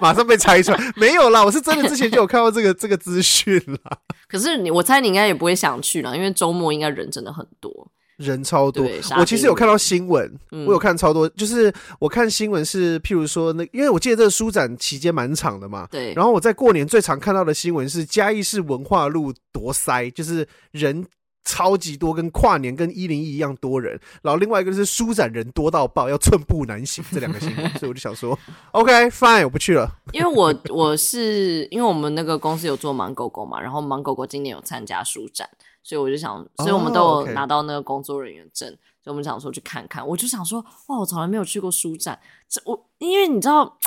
[0.00, 3.98] 马上被拆穿，没有啦，我是真的之前就有看到这个这个资讯啦。
[4.28, 7.90] 可是你，我猜你应该也不会想去啦，因为周末应该人真的很多。
[8.16, 8.86] 人超多，
[9.18, 16.14] 我其实有看到新闻，嗯，我有看超多，就是我看新闻是，譬如说那，因为我记得这个书展期间蛮长的嘛，对。
[16.14, 21.04] 然后我在过年最常看到的新闻是嘉义市文化路多塞，就是人
[21.44, 23.98] 超级多，跟跨年跟一零一一样多人。
[24.22, 28.38] 然后另外一个就是书展人多到爆，要寸步难行，这两个新闻， 所以我就想说
[28.70, 29.92] ，OK fine，我不去了。
[30.12, 35.48] 因为我我是因为我们那个公司有做盲狗狗嘛，然后盲狗狗今年有参加书展。
[35.84, 38.78] 所以我就想，所以我们都有拿到那个工作人员证，oh.
[39.04, 40.04] 所以我们想说去看看。
[40.04, 42.18] 我就想说，哇，我从来没有去过书展，
[42.48, 43.78] 这我因为你知道，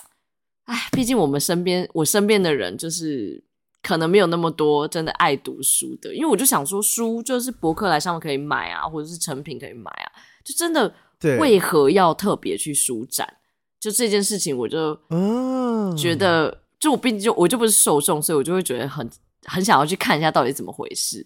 [0.65, 3.43] 哎，毕竟我们身边我身边的人就是
[3.81, 10.11] 可能没有那么多真的爱读书的，因为我就想说，书就是博客来上面可以买啊，或者是成品可以买啊，
[10.45, 10.93] 就真的
[11.39, 13.27] 为何要特别去书展？
[13.79, 14.95] 就这件事情，我就
[15.95, 16.57] 觉得，oh.
[16.79, 19.09] 就我毕竟就我就不是受众，所以我就会觉得很
[19.45, 21.25] 很想要去看一下到底怎么回事。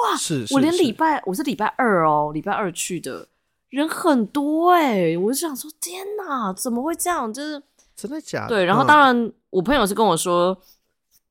[0.00, 0.16] 哇，
[0.52, 3.28] 我连礼拜我是礼拜二哦，礼拜二去的，
[3.68, 7.30] 人很多哎、欸，我就想说天哪，怎么会这样？
[7.30, 7.62] 就是
[7.94, 8.48] 真的假的？
[8.48, 10.56] 对，然后当然、嗯、我朋友是跟我说，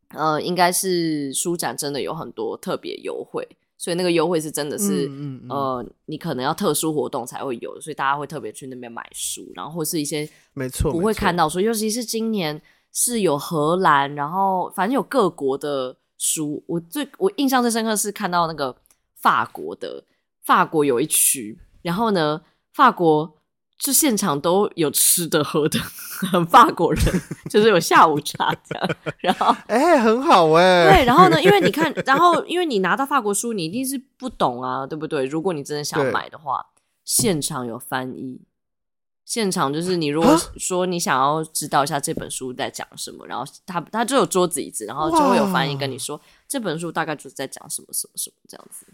[0.09, 12.61] 呃，应该是书展真的有很多特别优惠，所以那个优惠是真的是，嗯嗯嗯呃，你可能要特殊活动才会有，所以大家会特别去那边买书，然后或是一些没错不会看到说，尤其是今年
[12.93, 15.95] 是有荷兰，然后反正有各国的。
[16.19, 18.75] 书我最我印象最深刻是看到那个
[19.15, 20.03] 法国的
[20.43, 22.41] 法国有一区，然后呢，
[22.73, 23.37] 法国
[23.77, 25.79] 就现场都有吃的喝的，
[26.31, 27.03] 很 法国人
[27.49, 35.23] 就是有下午茶这样，然后哎、欸、很好哎、欸，对，然后呢， 因为你看，然后因为你拿到法国书，你一定是不懂啊，对不对？
[35.25, 36.65] 如果你真的想买的话，
[37.05, 38.41] 现场有翻译。
[39.29, 48.87] 现场就是你如果说你想要知道一下这本书在讲什么，然后他他就有桌子椅子，然后就会有翻译跟你说这本书大概就是在讲什么什么什么这样子。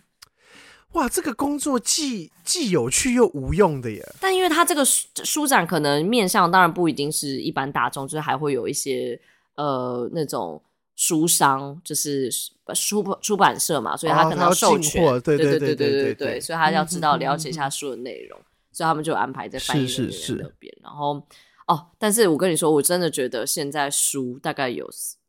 [0.91, 4.05] 哇，这个工作既既有趣又无用的耶！
[4.19, 9.17] 但因为他这个书书展可能面向当然不一定是一般大众，就是还会有一些
[9.55, 10.61] 呃那种
[10.97, 12.29] 书商，就是
[12.73, 18.43] 出出版社嘛，所以他可能要授权，哦、对对对对对对对，所以他要知道了解一下书的内容，嗯、
[18.75, 20.77] 所以他们就安排在翻译人员那边。
[20.83, 21.25] 然后
[21.67, 24.85] 哦，但是我跟你说，我真的觉得现在书大概有，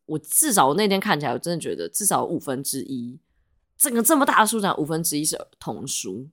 [0.06, 3.20] 我至少我那天看起来，我真的觉得至少五分之一，
[3.78, 6.28] 整个这么大的书展，五分之一是童书。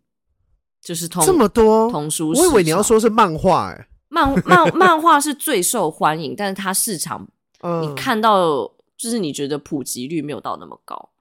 [0.81, 7.25] 就是童这么多童书，我以为你要说是漫画哎、欸，漫漫漫画是最受欢迎，但是它市场，
[7.63, 11.11] 嗯、你看到就是你觉得普及率没有到那么高，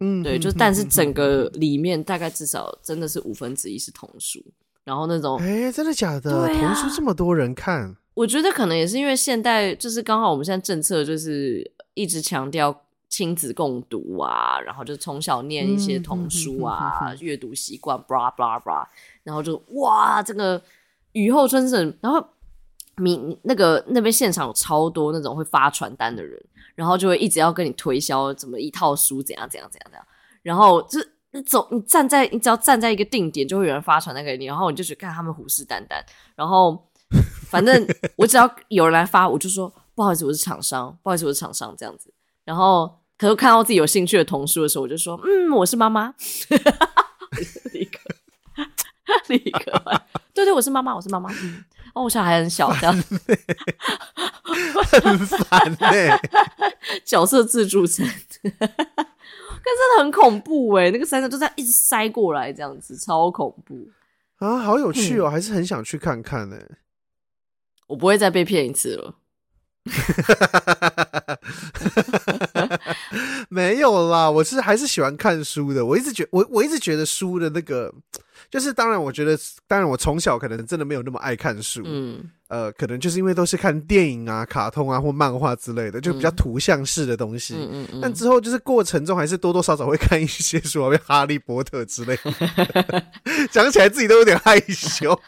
[0.00, 4.44] 嗯，对，就但是整个里面大概至少真的是五分之一是童书，
[4.84, 6.42] 然后那种哎、欸，真的假的？
[6.42, 12.82] 啊、童书这么多人看，我觉得可能也是因为现代就是刚好我们现在政策就是一直强调。
[13.12, 18.86] 亲子共读啊，然后就从小念一些童书啊，阅、嗯、读习惯，blah blah blah，
[19.22, 20.58] 然后就哇，这个
[21.12, 22.26] 雨后春笋，然后
[22.96, 26.42] 你那个那边现场有超多那种会发传单的人，
[26.74, 30.06] 然后就会一直要跟你推销怎么一套书怎样怎样怎样怎样，
[30.40, 36.02] 然后就是你走，你站在你只要站在一个定点，就会有人发传单给你，然后你就去看他们虎视眈眈，
[36.36, 36.88] 然后
[37.50, 42.12] 反正我只要有人来发，我就说不好意思，我是厂商，不好意思，我是厂商这样子，
[42.44, 42.98] 然后。
[43.18, 46.12] 可是看到自己有兴趣的童书的时候，我就说：“嗯，我是妈妈。
[47.72, 48.00] ”立刻，
[49.28, 50.02] 立刻，
[50.34, 51.30] 对对，我是妈妈，我是妈妈。
[51.30, 51.64] 嗯，
[51.94, 53.16] 哦，我小孩很小，这样子，
[55.04, 56.18] 很烦呢。
[57.04, 58.04] 角色自助餐，
[58.42, 58.48] 可
[59.64, 60.90] 真的很恐怖哎！
[60.90, 63.88] 那个山上就这样一直塞过来，这样子超恐怖
[64.38, 64.58] 啊！
[64.58, 66.56] 好有趣哦，嗯、还是很想去看看呢。
[67.86, 69.16] 我不会再被骗一次了。
[73.48, 75.84] 没有啦，我是还是喜欢看书的。
[75.84, 77.92] 我一直觉我我一直觉得书的那个，
[78.52, 79.36] 就是当然，我觉得
[79.66, 81.82] 当然，我从小可能真的没有那么爱看书。
[81.86, 82.22] 嗯。
[82.48, 87.54] 呃，可能就是因为都是看电影啊、卡通啊或漫画之类的，就比较图像式的东西。
[87.54, 88.00] 嗯嗯嗯。
[88.02, 93.02] 但之后就是过程中还是多多少少会看一些书，比如哈利波特之类的。
[93.50, 95.18] 讲起来自己都有点害羞。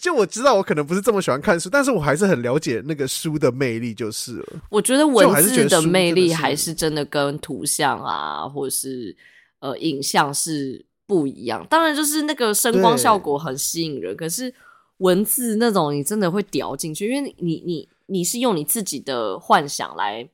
[0.00, 4.46] 就我知道我可能不是这么喜欢看书，但是我还是很了解那个书的魅力就是了。
[4.68, 9.16] 我觉得文字的魅力还是真的跟图像啊，或者是
[9.60, 10.84] 呃影像是
[11.14, 11.66] 不一样。
[11.70, 14.52] 当然，就是那个声光效果很吸引人，可是。
[14.98, 20.26] 文字那种，你真的会掉进去，因为你你你是用你自己的幻想来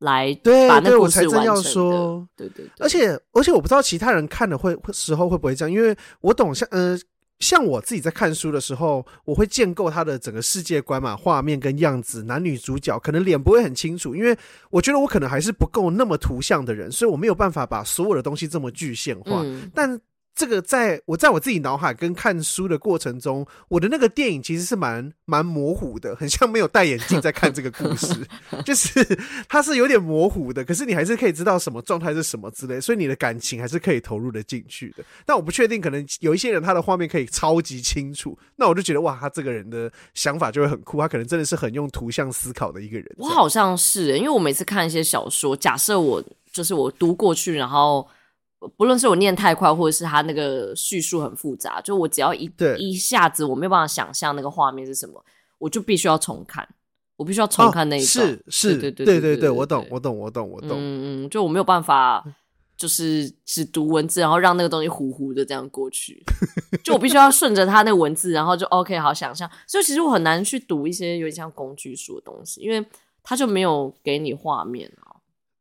[0.00, 2.26] 来把那故事完成的。
[2.36, 2.70] 对，对。
[2.78, 6.96] 而且而且我不知道其他人看的会时候会不会这样，因为我懂像呃
[7.38, 14.36] 像我自己在看书的时候，我会建构他的整个世界观嘛，画面跟样子，男女主角可能脸不会很清楚，因为
[14.68, 19.98] 我觉得我可能还是不够那么图像的人，所以我没有办法把所有的东西这么具象化，嗯、但。
[20.34, 28.14] 这个在我在我自己脑海跟看书的过程中，我的那个电影其实是蛮蛮模糊的，很像没有戴眼镜在看这个故事，
[28.64, 29.04] 就是
[29.46, 35.04] 它是有点模糊的，可是你还是可以知道什么状态是什么之类，所以你的感情还是可以投入的进去的。
[35.26, 43.06] 但我不确定，可能有一些人他的画面可以超级清楚，那我就觉得哇，他这个人的想法就会很酷，他可能真的是很用图像思考的一个人。
[43.18, 48.08] 我好像是，因为我每次看一些小说，假设我就是我读过去，然后。
[48.76, 55.24] 不论是我念太快，或者是他那个叙述很复杂，就我只要一对一下子我没有办法想象那个画面是什么，
[55.58, 56.68] 我就必须要重看，
[57.16, 58.06] 我必须要重看那一段。
[58.06, 60.70] 是是，对对对对对，我懂我懂我懂我懂。
[60.72, 62.24] 嗯嗯，就我没有办法，
[62.76, 66.22] 就是只读文字，然后让那个东西糊糊的这样过去。
[66.84, 69.50] 就我必须要顺着他那个文字，然后就 OK 好想象。
[69.66, 72.84] 所以其实我很难去读一些有点像工具书的东西，因为
[73.22, 75.01] 他就没有给你画面啊。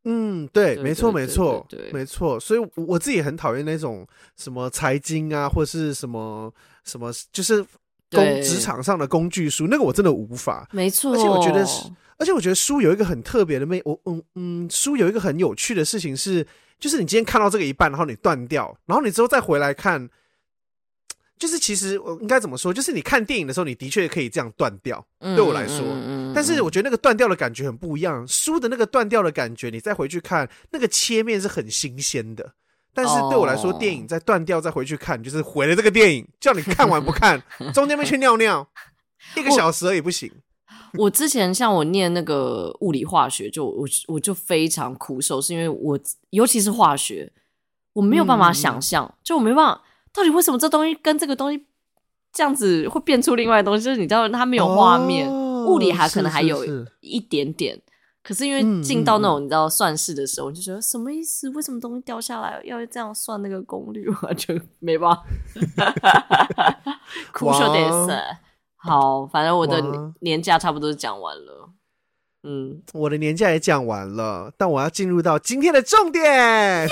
[0.03, 2.39] 嗯，对，没错，没错，没错。
[2.39, 6.51] 所以我自己很讨厌那种什么财经啊，或者是什么
[6.83, 7.63] 什么，就是
[8.09, 10.67] 工职场上的工具书，那个我真的无法。
[10.71, 16.45] 没错，而且我觉得是，而且我觉得书有一个很特别的魅，我嗯嗯，书有一个很有趣的事情是，
[16.79, 20.09] 就是你今天看到这个一半，然后你断掉，然后你之后再回来看。
[21.41, 22.71] 就是其实我应该怎么说？
[22.71, 25.03] 就是你看电影的时候，你的确可以这样断掉。
[25.19, 25.83] 对我来说，
[26.35, 28.27] 但是我觉得那个断掉的感觉很不一样。
[28.27, 32.53] 书的那个断掉的感觉，你再回去看，那个切面是很新鲜的。
[32.93, 36.27] 但是对我来说，电影再断掉再回去看，就是毁了这个电影。
[36.39, 37.41] 叫你看完不看，
[37.73, 38.67] 中间没去尿尿，
[39.35, 40.31] 一个小时而已不行。
[40.99, 45.99] 我之前像我念那个物理化学，就我我就非常苦手，是因为我
[46.29, 47.31] 尤其是化学，
[47.93, 49.81] 我没有办法想象，就我没办法。
[50.13, 51.65] 到底为什么这东西跟这个东西
[52.33, 53.83] 这样子会变出另外的东西？
[53.83, 56.65] 就是你知道它没有画面，哦、物理还可能还有
[56.99, 57.91] 一点点，是是是，
[58.23, 61.49] 可是因为进到那种你知道算式的时候，嗯、就觉得什么意思？
[61.49, 64.07] 为什么东西掉下来要这样算那个功率？
[64.23, 65.23] 我就没办法。
[67.33, 68.11] 酷秀得死。
[68.75, 69.81] 好，反正我的
[70.21, 71.69] 年假差不多讲完了。
[72.43, 76.23] 嗯，我的年假也讲完了，但我要进入到今天的重点。
[76.23, 76.87] 耶！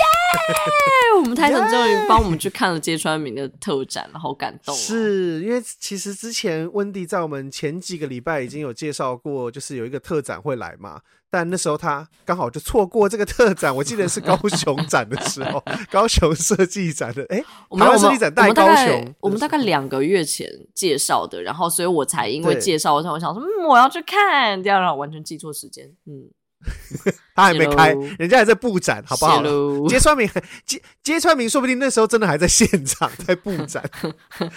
[1.18, 4.78] 我们台长终于帮我们去看了揭穿明的特展了，好感动哦。
[4.78, 11.00] 是因为其实之前温迪在我们前几个礼拜已经有介绍过，就是有一个特展会来嘛。
[11.30, 26.30] 但那时候他刚好就错过这个特展，我记得是高雄展的时候， 高雄设计展的，哎、欸，台湾设计展带高雄，我们大概两个月前介绍的，然后所以我才因为介绍，我想我想说，嗯，我要去看，这样让我完全记错时间，嗯。
[27.34, 29.42] 他还没开，人家还在布展，好不好？
[29.88, 30.28] 揭穿明，
[30.66, 33.82] 揭揭穿明，说不定那时候真的还在现场 在布展。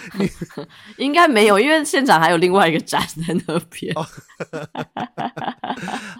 [0.98, 3.90] 应该没有，因为现场还有另外一个展在那边。
[3.96, 4.06] 哦、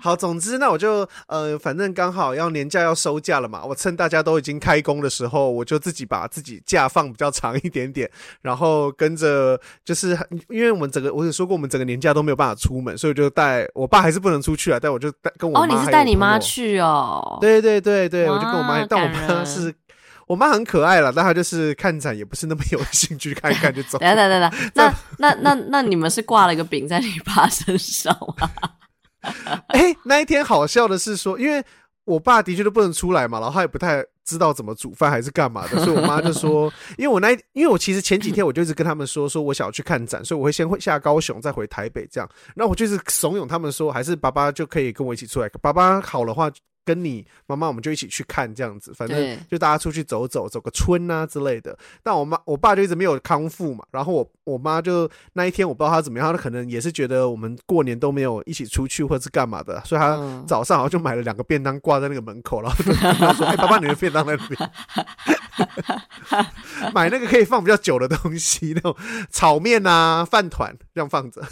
[0.00, 8.10] 好，总之那我就呃，反正刚好要年假要收假了嘛，我趁大家都已经开工的时候，我就自己把自己假放比较长一点点，
[8.40, 10.18] 然后跟着就是
[10.48, 15.73] 因为我们整个我有说过，我们整个年假都没有办法出门，所以我就带我爸还是不能出去啊，但我就带跟我妈。
[15.74, 17.38] 你是带你妈去哦？
[17.40, 19.74] 对对对对，我就跟我妈，但我妈是，
[20.26, 23.98] 我妈很可爱了，但她就是看展也不是那么有兴趣，看一看就走。
[23.98, 28.50] 等等等等， 那那那那你们是挂了一个饼在你爸身上吗？
[29.68, 31.64] 哎，那一天好笑的是说，因为
[32.04, 46.50] 我爸的确都不能出来嘛，然后他也不太知道怎么煮饭还是干嘛的，所以我妈就说， 因为我那因为我其实前几天我就一直跟他们说，说我想要去看展，所以我会先会下高雄，再回台北这样，然后我就是怂恿他们说，还是爸爸就可以跟我一起出来，爸爸好的话。
[46.84, 51.76] 跟你妈妈，我们就一起去看这样子，反正就大家出去走走，走个村啊之类的。
[52.02, 60.16] 但我妈、我爸就一直没有康复嘛，然后我我妈就那一天我不知道她怎么样，她可能也是觉得我们过年都没有一起出去或者是干嘛的，所以她
[60.46, 64.70] 早上好像就买了两个便当挂在那个门口，然后就跟她说：“哎，爸爸，你的便当在那边。
[66.92, 68.94] ”买那个可以放比较久的东西，那种
[69.30, 71.42] 炒面啊、饭团这样放着。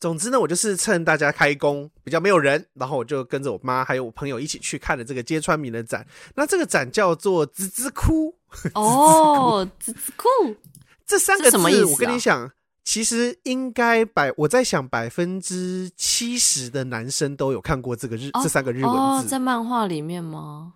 [0.00, 6.06] 总之呢，我就是趁大家开工比较没有人，然后我就跟着我妈还有我朋友一起去看了这个揭穿明的展。
[6.34, 8.34] 那这个展叫做“滋滋哭”
[8.74, 10.24] 哦，“滋滋哭
[11.06, 12.50] ”这三个字，我跟你讲，
[12.82, 20.72] 其实应该百我在想百分之七十的男生都有看过这个日、哦、这三个日文字，哦、在漫画里面吗？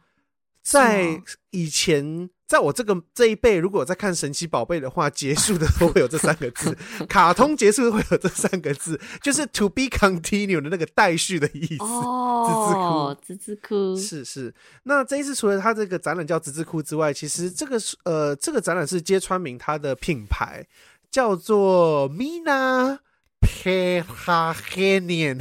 [0.63, 2.29] 在以前。
[2.47, 6.77] 在我这个这一辈，如果在看神奇宝贝的话，结束的都会有这三个字，
[7.09, 11.83] 卡通结束都会有这三个字，就是 to be continued 的那个待续的意思。
[11.83, 14.55] 哦，滋滋哭，是是。
[14.83, 20.67] 那这一次除了它这个展览叫滋滋哭之外，其实这个是呃，这个展览是揭穿明他的品牌
[21.11, 22.99] 叫做 Mina
[23.41, 25.41] p e h a h a n i a n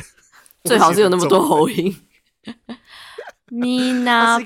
[0.64, 2.00] 最好是有那么多 喉音。
[3.52, 4.40] Mina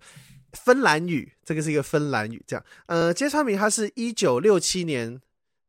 [0.54, 2.44] 芬兰语，这个是一个芬兰语。
[2.46, 5.20] 这样，呃，揭穿明他是一九六七年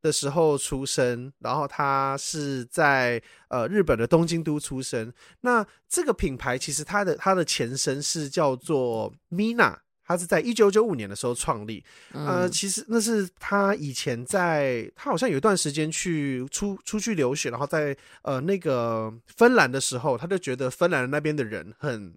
[0.02, 5.11] 的时候出生，然后他是在呃日本的东京都出生。
[5.40, 9.78] 那这个品牌其实它的它的前身是叫做 Mina。
[10.11, 22.12] 他是在一九九五年的时候创立，呃，其实那是他以前在，他好像有一段时间去出出去留学，然后在呃那个芬兰的时候，他就觉得芬兰那边的人很，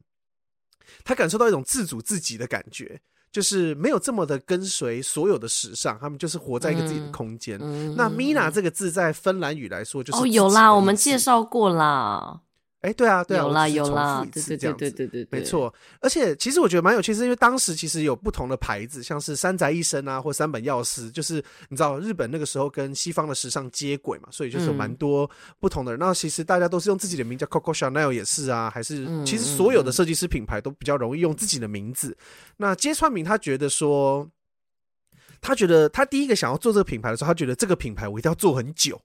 [1.04, 3.00] 他感受到一种自主自己的感觉，
[3.32, 7.60] 就是没有这么的跟随所有的时尚，他们就是活在一个自己的空间。
[7.96, 12.41] 那 Mina 这个字在芬兰语来说就是哦，有啦，我们介绍过啦。
[12.84, 15.74] 哎，对啊，对啊，有啦有啦，对对对对对对，没错。
[16.02, 21.36] 而且其实我觉得蛮有趣，是因为当时其实有不同的牌子，像是三宅一生啊，或三本药师，就是
[21.70, 25.30] 你知道日本那个时候跟西方的时尚接轨嘛，所以就是有蛮多
[25.62, 26.00] 不同的人。
[26.00, 32.14] 然后其实大家都是用自己的名叫 Coco Chanel 也是啊，还是其实所有的设计师品牌都比较容易用自己的名字。
[32.58, 34.30] 那揭川明他觉得说，
[35.40, 39.02] 他觉得他第一个想要做这个品牌的时候，他觉得这个品牌我一定要做很久，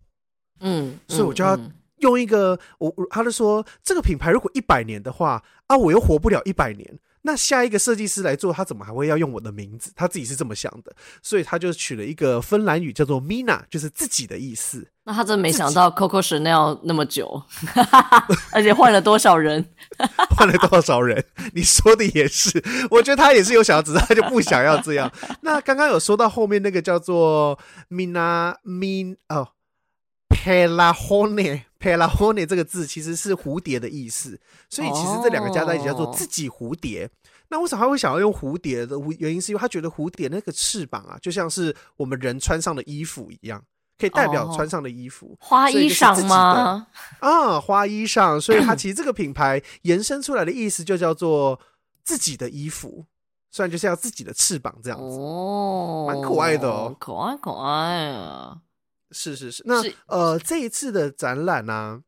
[0.58, 1.56] 嗯，所以我就要。
[2.00, 9.92] 用一个我，他就说这个品牌如果一百年的话啊，我又活不了一百年，那下一个设计师来做，他怎么还会要用我的名字？
[9.94, 14.86] 他自己是这么想的，所以他就取了一个芬兰语叫做 Mina，就是自己的意思。
[15.04, 17.42] 那他真没想到 Coco Chanel 那么久，
[18.52, 19.64] 而且换了多少人？
[20.36, 21.24] 换了多少人？
[21.54, 25.10] 你说的也是，我觉得他也是有想要，只是他就不想要这样。
[25.40, 27.58] 那刚刚有说到后面那个叫做
[27.90, 29.48] Mina Min 哦。
[30.30, 37.02] Phelahonen，Phelahonen 这个字其实是蝴蝶的意思，所以其实这两个加在一起叫做自己蝴蝶。
[37.02, 37.10] Oh.
[37.50, 43.62] 那为什么他会想要用蝴蝶的原因，是因为他觉得蝴蝶那个翅膀啊，就像是我们人穿上的衣服一样，
[43.98, 45.28] 可以代表穿上的衣服。
[45.28, 45.38] Oh.
[45.40, 46.88] 花衣裳吗？
[47.20, 48.38] 啊，花衣裳。
[48.40, 51.58] 所以它其实这个品牌延伸出来的意思就叫做
[52.04, 53.06] 自己的衣服，
[53.50, 55.16] 虽然就是要自己的翅膀这样子。
[55.18, 58.58] 哦，蛮可爱的哦，可爱可爱啊。
[59.10, 62.00] 是是是，那是呃，这一次的展览呢、啊，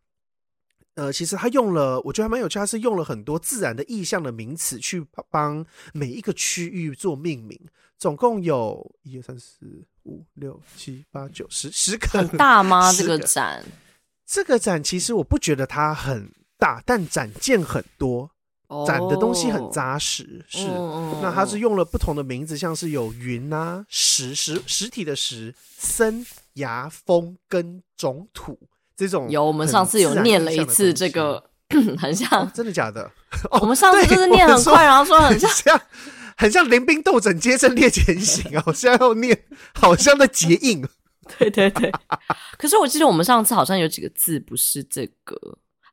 [0.94, 7.58] 呃，其实他用了，我觉得还蛮有趣，他是用了很多自然的意象的名词去帮每一个区域做命名，
[7.98, 12.92] 总共有一二三四五六七八九十十个，很大吗？
[12.96, 13.64] 这个展，
[14.26, 18.30] 这个展其实我不觉得它很大，但展件很多。
[18.86, 20.64] 展的东西很扎实，是。
[21.20, 26.24] 那它是用了不同的名字，像是有云啊、石石实体的石、森、
[26.54, 28.58] 崖、风跟种土
[28.96, 29.28] 这种。
[29.30, 31.42] 有，我们上次有念了一次这个，
[31.98, 33.10] 很像，真的假的？
[33.60, 35.80] 我们上次就是念很快，然后说 很像，
[36.36, 39.44] 很像临兵斗阵，接阵列前行，好像要念，
[39.74, 40.82] 好像在结印。
[41.38, 41.92] 对对对。
[42.58, 45.36] 可是我记得我们上次好像有几个字不是这个，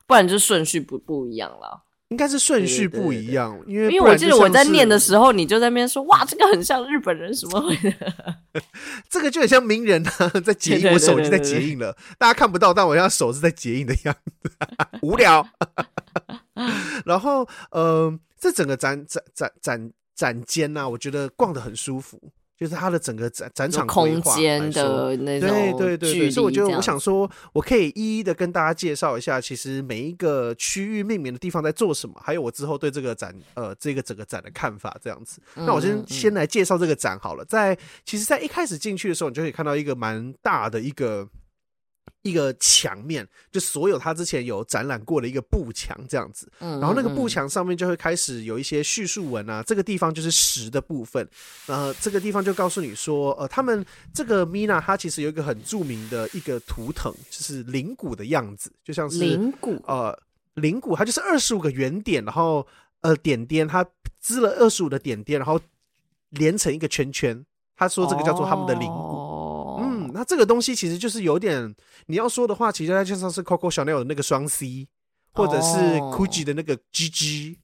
[0.07, 1.83] 不然就顺序不不一样了。
[2.09, 7.93] 应该是顺序不一样，对对对对，因为因为我记得我在念的时候，你就在那边说：“哇，这个很像日本人什么的。
[9.09, 14.51] ”这个就很像名人啊，在结印，我手机在结印了，大家看不到，但我要手是在结印的样子，
[15.01, 15.45] 无聊。
[17.05, 22.31] 然后，呃，这整个展展展展展间呢，我觉得逛得很舒服。
[22.57, 35.39] 就是它的整个展展场空间的那种，对对对对，所以我觉得我想说，我可以一一的跟大家介绍一下，其实每一个区域命名的地方在做什么，还有我之后对这个展呃这个整个展的看法这样子。
[35.53, 41.27] 那我先先来介绍这个展好了，在其实，在一开始进去的时候，你就可以看到一个蛮大的一个。
[42.23, 51.27] 一个墙面，就所有他之前有展览过的一个布墙这样子，然后那个布墙上面就会开始有一些叙述文啊，这个地方就是实的部分，
[51.67, 60.17] 呃，这个地方就告诉你说，呃，他们这个 Mina 它其实有一个很著名的一个图腾，就是灵骨的样子，就像是灵骨，呃，
[60.55, 62.65] 灵骨它就是二十五个圆点，然后
[63.01, 63.85] 呃点点，它
[64.21, 65.59] 织了二十五的点点，然后
[66.31, 67.45] 连成一个圈圈，
[67.75, 69.16] 他说这个叫做他们的灵骨。
[70.17, 71.75] 哦那这个东西其实就是有点，
[72.07, 74.87] 你要说的话，其实它就像是 Coco Chanel 的那个双 C，
[75.31, 75.77] 或者是
[76.11, 77.55] Gucci 的那个 GG，G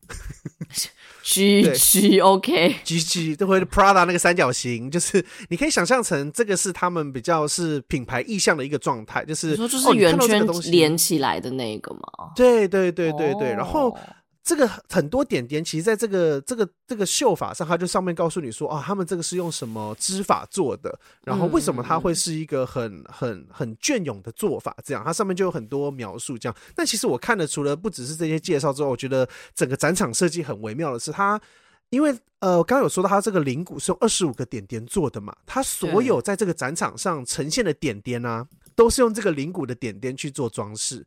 [1.74, 12.01] G OK GG，都会 Prada 那个三角形，就是你可以想象成这个是他们比较是品牌意向的一个状态，就是就是圆圈连起来的那个嘛？
[12.36, 13.97] 对对对对对，然后。
[14.43, 24.75] 这个很多点点，其实在这个这个这个绣法上，它就上面告诉你说啊，他们这个是用什么织法做的，然后为什么它会是一个很很很隽永的做法？
[24.83, 26.37] 这样，它上面就有很多描述。
[26.37, 31.39] 这样，但其实我看的除了不只是这些介绍之后，我觉得整个展场设计很微妙的是，它
[31.89, 41.05] 因为呃，刚刚有说到它这个灵骨是用二十五个点点做的嘛，它所有在这个展场上呈现的点点啊，都是用这个灵骨的点点去做装饰。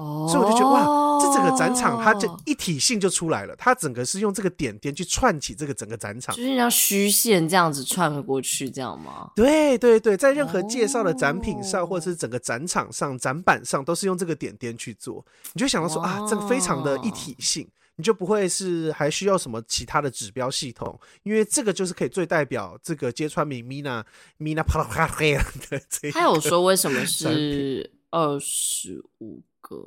[0.00, 3.54] 哦，所以我就觉得哇，这整个展场它就一体性就出来了。
[3.56, 9.30] 它整个是用这个点点去串起这个整个展场，就是像虚线这样子串过去，这样吗？
[9.36, 15.22] 对对对，在任何介绍的展品上，或者是整个展场上、展板上，都是用这个点点去做。
[15.52, 24.02] 你就想到说啊，这个非常的一体性，你就不会是还需要什么其他的指标系统，因为这个就是可以最代表这个揭穿名 Mina
[24.38, 26.10] Mina 啪啦啪啦的这。
[26.12, 29.42] 他有说为什么 是二十五？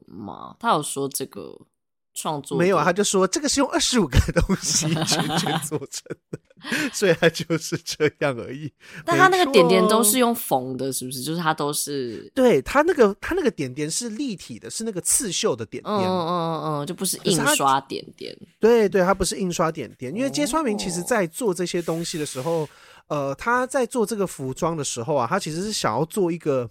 [0.07, 0.55] 吗？
[0.59, 1.57] 他有说这个
[2.13, 2.84] 创作没有啊？
[2.84, 6.39] 他就说这个是用二十五个东西全全 做成的，
[6.93, 8.71] 所以他就是这样而已。
[9.03, 11.21] 但他那个点点都是用缝的，是不是？
[11.24, 18.38] 就是他都是对他那个他那个点点是立体的，是那个刺绣的点点，嗯嗯嗯嗯，就不是印刷点点。
[18.59, 22.69] 对对，它不是印刷点点，因为揭穿明其实在做这些东西的时候，
[23.07, 26.69] 呃，他在做这个服装的时候啊，他其实是想要做一个。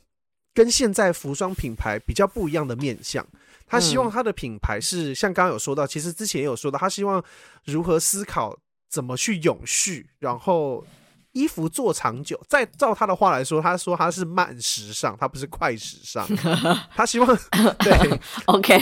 [0.55, 3.27] 跟现在服装品牌比较不一样的面向，
[3.67, 7.23] 他希望他的品牌是像刚刚有说到，其实之前也有说到，他希望
[7.65, 8.57] 如何思考
[8.91, 10.85] 怎么去永续，然后
[11.33, 12.39] 衣服做长久。
[12.47, 16.29] 再照他的话来说，他说他是慢时尚，他不是快时尚。
[16.95, 17.39] 他希望
[17.79, 18.79] 对， OK，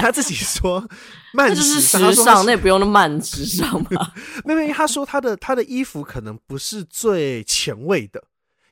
[0.00, 0.88] 他自己说
[1.32, 4.14] 慢时尚，时尚那也不用那慢时尚吧？
[4.46, 8.22] 妹妹，他说他的他的衣服可能不是最前卫的。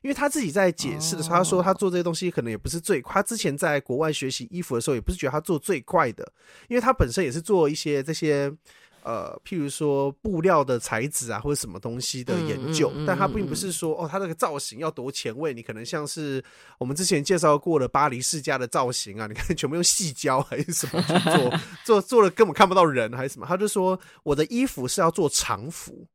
[0.05, 3.15] 因为他自己在解释的时候，他说他做这些东西可能也不是最快。
[3.15, 6.31] 他之前在国外学习衣服的时候，也不是觉得他做最快的，
[6.67, 8.55] 因为他本身也是做一些这些
[9.01, 12.93] 呃，譬如说布料的材质啊，或者什么东西的研究。
[13.07, 15.55] 但他并不是说哦，他那个造型要多前卫。
[15.55, 16.43] 你可能像是
[16.77, 23.47] 我们之前介绍过的巴黎世家的造型啊，你看全部用细胶还是什么去做， 做做了根本看不到人还是什么。
[23.47, 26.07] 他就说我的衣服是要做长服。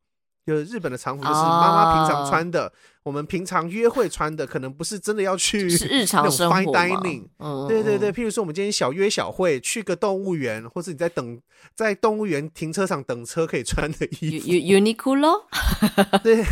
[0.51, 2.72] 就是日本的常服，就是妈妈平常穿的，
[3.05, 7.28] 我们平常约会穿的，可能不是真的要去日常生活 fine dining。
[7.38, 11.40] 嗯，对对对，譬如说我们今天小约小会，去个动物园，或是你在等
[11.76, 14.48] 在动物园停车场等车可以穿的衣服。
[14.48, 15.44] Uniqlo，
[16.24, 16.44] 对，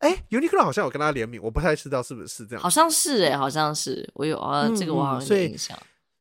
[0.00, 2.62] 哎，Uniqlo 好像有跟他联名，我不太知道是不是这样。
[2.62, 5.76] 好像是哎，好像是我有啊，这个我好像有印象。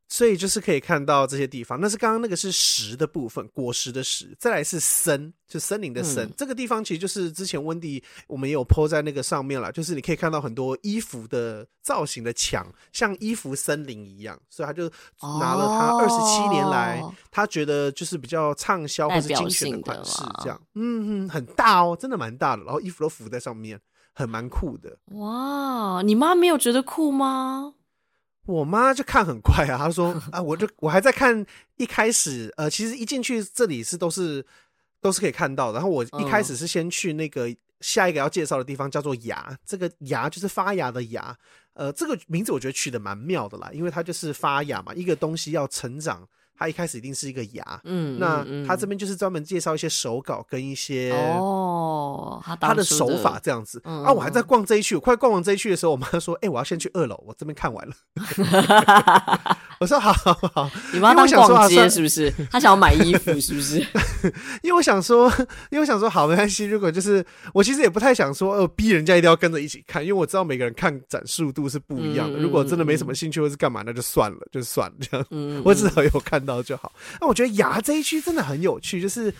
[0.07, 6.25] 所以就是可以看到这些地方，那是刚刚那个是石的部分，果实的石，再来是森，就森林的森。
[6.25, 14.39] 嗯、这个地方其实就是之前温迪我们也有 po 在那个上面了，就是你可以看到很多衣服的造型的墙，像衣服森林一样。
[14.49, 14.87] 所以他就
[15.21, 23.79] 拿了他二十七年来、哦、他觉得就是比较畅销或是精选的款式，这样，嗯嗯，很大哦，真的蛮大的，然后衣服都浮在上面，
[24.13, 24.97] 很蛮酷的。
[25.17, 27.73] 哇，你妈没有觉得酷吗？
[28.45, 31.45] 我妈就看很快啊，她说啊，我就我还在看
[31.77, 34.45] 一开始，呃，其实一进去这里是都是
[35.01, 35.79] 都是可以看到的。
[35.79, 41.35] 然后我一开始是先去那个下一个要介绍的地方，叫做芽，这个芽就是发芽的芽，
[41.73, 46.27] 呃，这个名字我觉得取得蛮妙的啦，因为它就是发芽嘛，一个东西要成长。
[46.57, 53.81] 它一开始一定是一个牙，嗯，那他这边就是专门介绍一些手稿跟一些哦，他的手法这样子。
[53.83, 57.93] 啊，我还在逛这一区，我快逛完这一区的时候，我妈说：“哎，我要先去二楼，我这边看完了。”
[59.81, 62.33] 我说：“好好好。” 你妈当逛街是不是？
[62.49, 63.79] 她想要买衣服是不是？
[64.63, 65.29] 因为我想说，
[65.69, 66.63] 因为我想说，好没关系。
[66.65, 72.39] 如果就是我其实也不太想说，呃，逼人家一定要跟着一起看，因为我知道每个人看展速度是不一样的。
[72.39, 75.61] 如果真的没什么兴趣或是干嘛，那就算了，就算了这样。
[75.65, 76.93] 我至少有看到就好。
[77.19, 79.33] 那我觉得牙这一区真的很有趣，就是，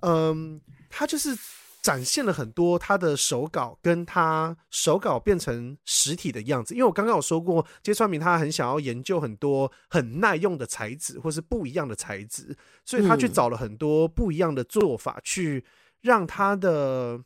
[0.00, 1.36] 嗯，他就是
[1.82, 6.74] 展现了很多他的手稿，跟他手稿变成实体的样子。
[6.74, 15.64] 因为我刚刚有说过，揭川明他很想要研究很多很耐用的材质，或是不一样的材质，所以他去找了很多不一样的做法，去
[16.00, 17.20] 让他的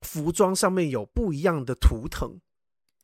[0.00, 2.40] 服装上面有不一样的图腾。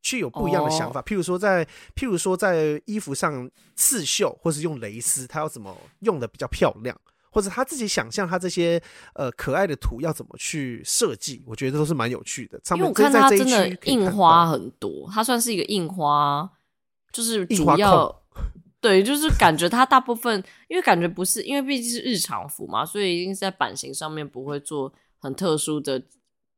[0.03, 6.99] 去有不一样的想法，譬如说在譬如说在衣服上刺绣，或是用蕾丝，他要怎么用的比较漂亮，
[7.31, 8.83] 或者他自己想象他这些
[9.15, 12.59] 呃可爱的图要怎么去设计，我觉得都是蛮有趣的。
[12.77, 16.51] 因为我看他真的印花很多，他算是一个印花，
[17.13, 18.23] 就是主要
[18.81, 26.03] 对，就是感觉他大部分，因为感觉不是，因为毕竟是日常服嘛，所以一定是在版型上面不会做很特殊的。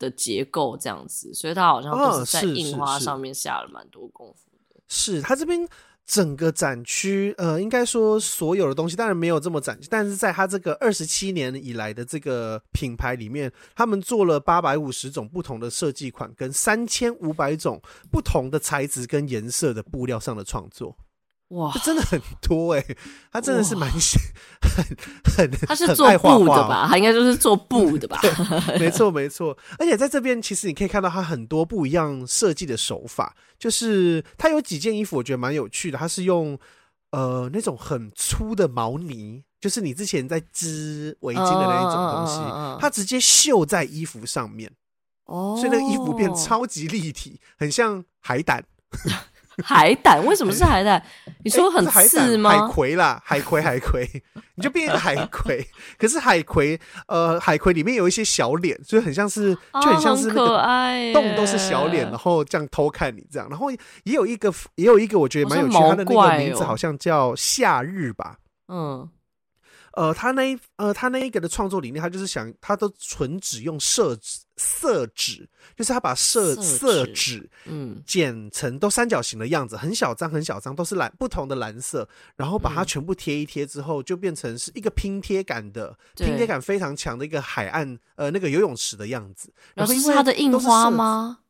[0.03, 4.81] 的结构这样子，所以他好像都是在印花上面下了蛮多功夫的。
[4.81, 5.67] 哦、是，是，是，是他这边
[6.05, 17.81] 整个展区，呃，应该说所有的东西当然没有这么展，但是在他这个二十七年以来的这个品牌里面，他们做了八百五十种不同的设计款，跟三千五百种
[18.11, 20.95] 不同的材质跟颜色的布料上的创作。
[21.53, 22.97] 哇，真的很多哎、欸，
[23.31, 24.19] 他真的是蛮喜
[24.63, 24.85] 很
[25.37, 26.87] 很，他是做布的吧？
[26.89, 28.19] 他应该就是做布的吧？
[28.81, 36.59] 没错没错，而且在这边其实你可以看到他很多不一样设计的手法，就是他有几件衣服我觉得蛮有趣的，他是用
[37.11, 42.41] 呃那种很粗的毛呢，就是你之前在织围巾的那一种东西，
[42.81, 44.73] 他直接绣在衣服上面，
[45.27, 48.65] 哦，所以那个衣服变超级立体，很像海胆。
[49.65, 50.25] 海胆？
[50.25, 51.03] 为什么是海胆？
[51.45, 52.51] 你说很刺吗？
[52.51, 54.09] 欸、海葵啦，海葵，海葵，
[54.55, 55.67] 你就变成海葵。
[55.99, 56.79] 可是海葵，
[57.09, 63.49] 呃，海葵里面有一些小脸，所以很像是，就很像是那个洞都是小脸，然后这样偷看你这样。
[63.49, 68.37] 然后也有一个，也有一个，我觉得蛮有趣，它的那个名字好像叫夏日吧。
[68.69, 69.09] 嗯。
[69.93, 89.53] 呃，他那一呃，他那一个的创作理念，他就是想，他都纯只用色纸，色纸，就是他把色色纸，嗯，剪成都三角形的样子，很小张，很小张，都是蓝不同的蓝色，然后把它全部贴一贴之后，就变成是一个拼贴感的，拼贴感非常强的一个海岸，呃，那个游泳池的样子。
[89.75, 91.41] 然后因为它的印花吗？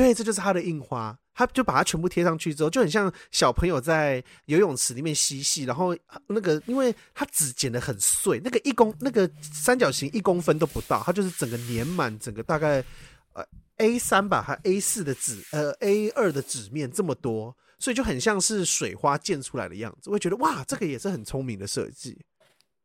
[0.00, 1.16] 对，这就是它的印花。
[1.32, 5.64] 他就把它全部贴上去之后，就很像小朋友在游泳池里面嬉戏。
[5.64, 5.96] 然后
[6.26, 12.84] 那个，因为它纸剪的很碎，那个一公那个三角形一公分都不到，它就是整个粘满整个大概
[13.32, 13.42] 呃
[13.78, 20.10] A 三吧，还 A 四的纸呃 A 二的纸面这么多，所以就很像是水花溅出来的样子。
[20.10, 22.18] 我会觉得哇，这个也是很聪明的设计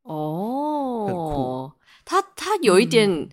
[0.04, 1.72] 哦，很酷。
[2.06, 3.28] 他他有一点，嗯、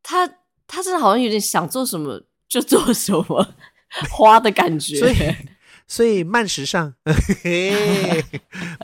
[0.00, 0.28] 他
[0.68, 3.54] 他真的好像有点想做什么就做什么。
[4.08, 5.16] 花的感觉，所以
[5.88, 6.94] 所以慢时尚，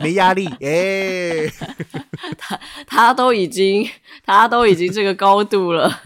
[0.03, 1.47] 没压力，哎，
[2.37, 3.89] 他他都已经
[4.25, 6.01] 他都已经这个高度了，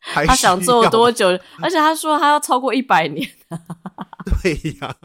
[0.00, 1.28] 他想做多久？
[1.60, 3.28] 而且他说他要超过一百年，
[4.42, 4.96] 对呀，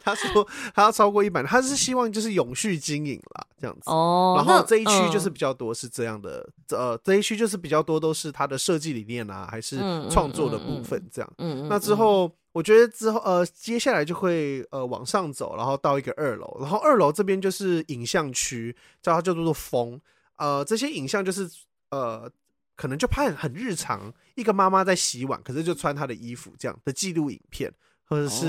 [0.00, 3.82] 他说他要超过一百，他是希望就是永续经营啦，这样子。
[3.90, 9.78] 哦，然后这一区就是比较多是这样的，嗯、呃，这一区就是比较多都是他的设计理念啊，还是
[10.10, 11.32] 创作的部分这样。
[11.38, 20.00] 嗯，嗯，嗯，嗯，那之后我觉得之后呃，接下来就会呃往上走，然后到一个二楼，然后二楼这边就是影像区，叫它叫做风。
[20.36, 21.48] 呃，这些影像就是
[21.90, 22.30] 呃，
[22.76, 27.72] 可能就拍很日常，一个妈妈在洗碗，可是就穿她的衣服这样的记录影片，
[28.14, 28.46] 或者是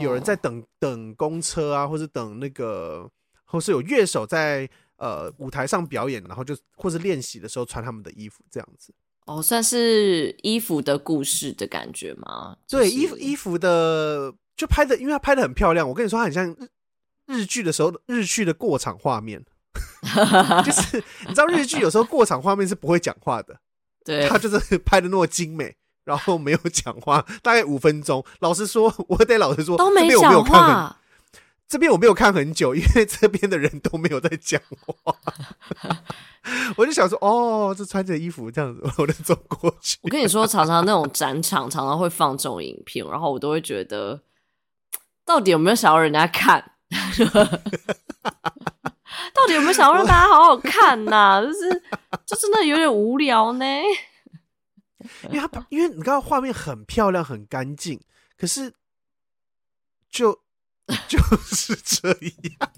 [0.00, 3.06] 有人在等、哦、等公车啊，或者等那个，
[3.44, 8.94] 或是有乐手在呃舞台上表演，然后就或是练习的时候穿他们的衣服这样子。
[9.26, 12.56] 哦，算是衣服的故事的感觉吗？
[12.66, 15.86] 对，衣服衣服的就拍的，因为他拍的很漂亮。
[15.86, 16.50] 我跟你说，他很像
[17.26, 19.44] 日日剧的时候日剧的过场画面。
[20.64, 23.58] 就是你知道日剧有时候过场画面是不会讲话的，
[24.04, 25.74] 对，他就是拍的那么精美，
[26.04, 28.24] 然后没有讲话，大概五分钟。
[28.40, 30.98] 老实说，我得老实说，都没讲话。
[31.68, 35.14] 这边我没有看很久，因为这边的人都没有在讲话。
[36.76, 39.96] 我就想说，哦，这穿着衣服这样子，我就走过去。
[40.02, 44.20] 我跟你说，常常那种展场常常会放这种影片，然后我都会觉得，
[45.24, 46.72] 到底有没有想要人家看？
[49.32, 51.40] 到底有没有想要让大家好好看呐、啊？
[51.40, 51.82] 就是，
[52.26, 53.64] 就真的有点无聊呢。
[55.30, 58.00] 因为他，因为你刚刚画面很漂亮，很干净，
[58.36, 58.72] 可是
[60.10, 60.32] 就
[61.08, 61.18] 就
[61.50, 62.70] 是这样。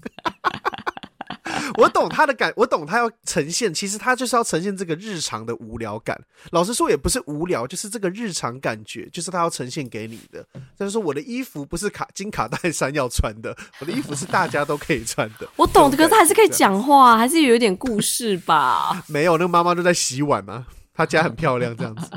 [1.77, 6.19] 我懂他的感，我懂他要呈现，其实他就是要呈现这个日常的无聊感。
[6.51, 10.45] 老实说，也不是无聊，就是这个日常感觉，就是他要呈现给你的。
[10.77, 15.47] 就是说，我的衣服不是卡金卡戴珊要穿的，我的衣服是大家都可以穿的。
[15.55, 19.03] 我懂，可是他还是可以讲话，还是有一点故事吧？
[19.07, 20.65] 没有，那个妈妈都在洗碗嘛，
[20.95, 22.09] 她家很漂亮，这样子。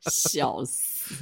[0.10, 1.14] 笑死。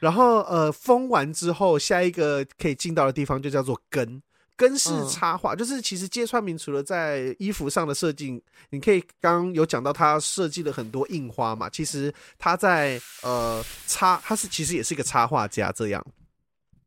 [0.00, 4.20] 然后呃，封完之后，下一个可以进到的地方就叫做根。
[4.56, 16.06] 根式插画，就是其实芥川明除了在衣服上的设计，你可以刚刚有讲到他设计了很多印花嘛，其实他在呃插，他是其实也是一个插画家，这样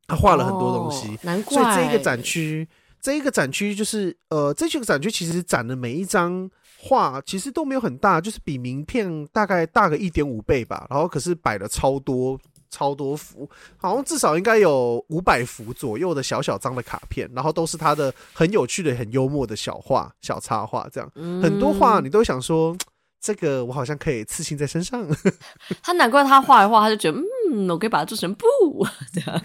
[0.05, 1.57] 他画了很多东西，难怪。
[1.57, 2.67] 所以这一个展区，
[3.03, 6.49] 这一个展区就是呃，这几个展区其实展的每一张
[6.79, 12.39] 画其实都没有很大，就是比名片大概大个一点五倍吧，然后可是摆了超多。
[12.75, 13.47] 超多幅，
[13.77, 22.75] 好像至少应该有五百幅左右的小小张的卡片，然后都是他的很有趣的、很幽默的小画、小插画，这样、嗯、很多画你都想说，
[23.21, 25.07] 这个我好像可以刺青在身上。
[25.83, 27.19] 他难怪他画一画，他就觉得
[27.51, 28.47] 嗯，我可以把它做成布
[29.13, 29.39] 这样。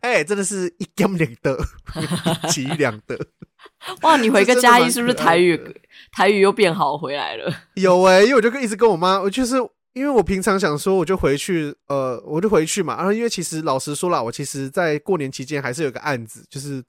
[0.00, 1.58] 哎、欸，真的是一举两得，
[2.48, 3.18] 一举两得。
[4.02, 5.60] 哇，你回个嘉义是不是台语
[6.12, 7.52] 台语又变好回来了？
[7.76, 9.56] 有哎、欸，因为我就跟一直跟我妈，我就是。
[9.94, 12.96] 因为我平常想说，我就回去，呃，我就回去嘛。
[12.96, 16.82] 然后，因为其实老实说啦，我其实，在过年期间还是有个案子，就是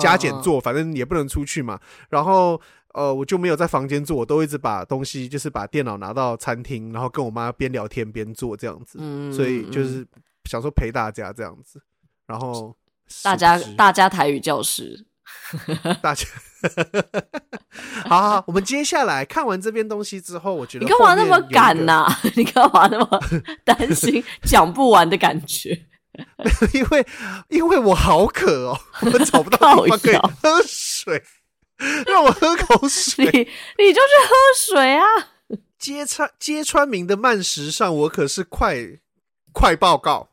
[0.00, 1.80] 加减做，反正也不能出去嘛。
[2.10, 2.60] 然后，
[2.92, 8.98] 呃，我就没有在房间做，我都一直把东西，就是把电脑拿到餐厅，然后跟我妈边聊天边做这样子。
[9.00, 10.06] 嗯，所以就是
[10.44, 11.80] 想说陪大家这样子。
[12.26, 12.74] 然后，
[13.22, 15.04] 大家大家台语教室，
[16.02, 16.26] 大家。
[18.08, 22.20] 好，好，好，我们接下来看完这边东西之后，我觉得你干嘛那么赶呢、啊？
[22.36, 23.20] 你干嘛那么
[23.64, 25.78] 担心讲不完的感觉？
[26.72, 27.06] 因为
[27.48, 31.22] 因为我好渴哦，我找不到地方可以喝水，
[32.06, 33.24] 让我喝口水。
[33.26, 34.34] 你你就去喝
[34.72, 35.04] 水啊！
[35.78, 38.76] 揭穿揭穿明的慢时尚，我可是快
[39.52, 40.28] 快报告，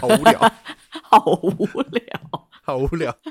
[0.00, 0.52] 好无聊，
[1.12, 2.02] 好无聊。
[2.64, 3.12] 好无聊，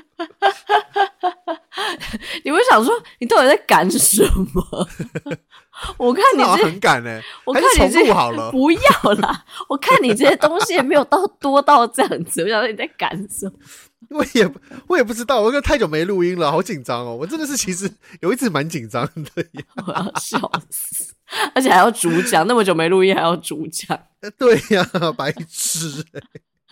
[2.44, 4.22] 你会想说你到底在赶什
[4.52, 4.86] 么？
[5.96, 8.80] 我看你这很赶呢、欸，我看你这好了， 不要
[9.22, 9.42] 啦！
[9.70, 13.52] 我看你这些东西也没有到多到这样子，我想说你在赶什么？
[14.10, 14.52] 我也
[14.86, 17.16] 我也不知道，我因为太久没录音了，好紧张哦！
[17.16, 19.22] 我真的是其实有一次蛮紧张的，
[19.86, 21.14] 我要笑死，
[21.54, 23.98] 而且还要主讲，那么久没录音还要主讲，
[24.38, 26.22] 对呀、啊，白痴、欸。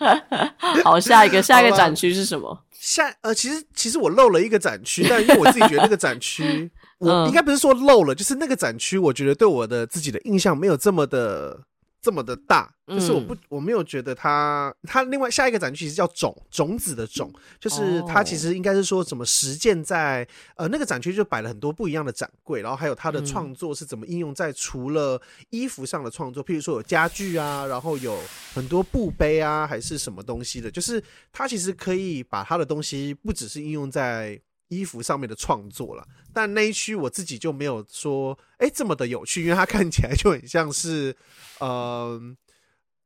[0.83, 2.63] 好，下一个下一个展区是什么？
[2.71, 11.61] 下呃，其实其实我漏了一个展区，但因为我自己觉得那个展区， 我应该不是说漏了，就是那个展区，我觉得对我的自己的印象没有这么的。
[12.03, 25.21] 这么的大，就是我不我没有觉得它它另外下一个展区其实叫种种子的种，就是它其实应该是说怎么实践在呃那个展区就摆了很多不一样的展柜，然后还有它的创作是怎么应用在除了
[25.51, 28.17] 衣服上的创作，譬如说有家具啊，然后有
[28.53, 34.41] 很多布杯啊，还是什么东西的，就是它其实可以把它的东西不只是应用在。
[34.71, 41.13] 衣服上面的创作了，但那一区我自己就没有说，哎、欸，这么的有趣，因为它看起来就很像是，
[41.59, 42.17] 呃，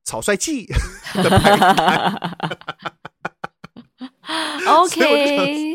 [0.03, 1.23] 草率季的
[4.67, 5.73] OK，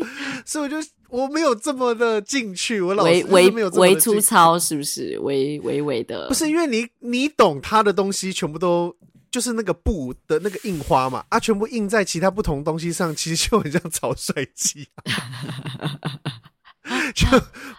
[0.51, 0.75] 所以我就
[1.07, 5.17] 我没有这么的进去，我老是微没有微粗糙，是不是？
[5.19, 8.93] 微微微的，不是因为你你懂他的东西，全部都
[9.31, 14.89] 就是那个布的那个印花嘛，啊，全部印在其他不同东西上，其实就很像草率机，
[17.15, 17.25] 就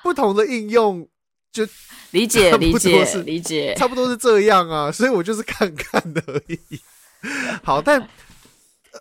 [0.03, 1.07] 不同的应用。
[1.53, 1.69] 就
[2.13, 6.59] 理解理解理解，差不多是这样啊，所以我就是看看的而已。
[7.63, 8.09] 好，但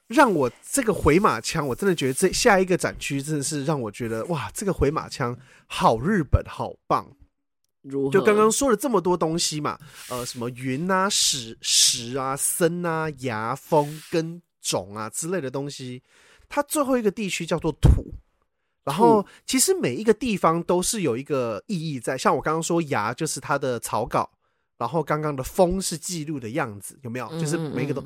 [0.07, 5.37] 让我这个回马枪，我真的觉得这下一个展区真的是让我觉得哇，这个回马枪
[5.67, 7.05] 好日本，好棒。
[7.81, 8.11] 如何？
[8.11, 9.77] 就刚刚说了这么多东西嘛，
[10.09, 16.01] 呃，什么云啊、石石啊、森啊、牙峰跟种啊之类的东西，
[16.47, 18.13] 它最后一个地区叫做土。
[18.83, 22.17] 然后，其实每一个地方都是有一个意义在。
[22.17, 24.27] 像我刚刚说，牙就是它的草稿，
[24.75, 27.27] 然后刚刚的风是记录的样子，有没有？
[27.39, 28.03] 就是每一个都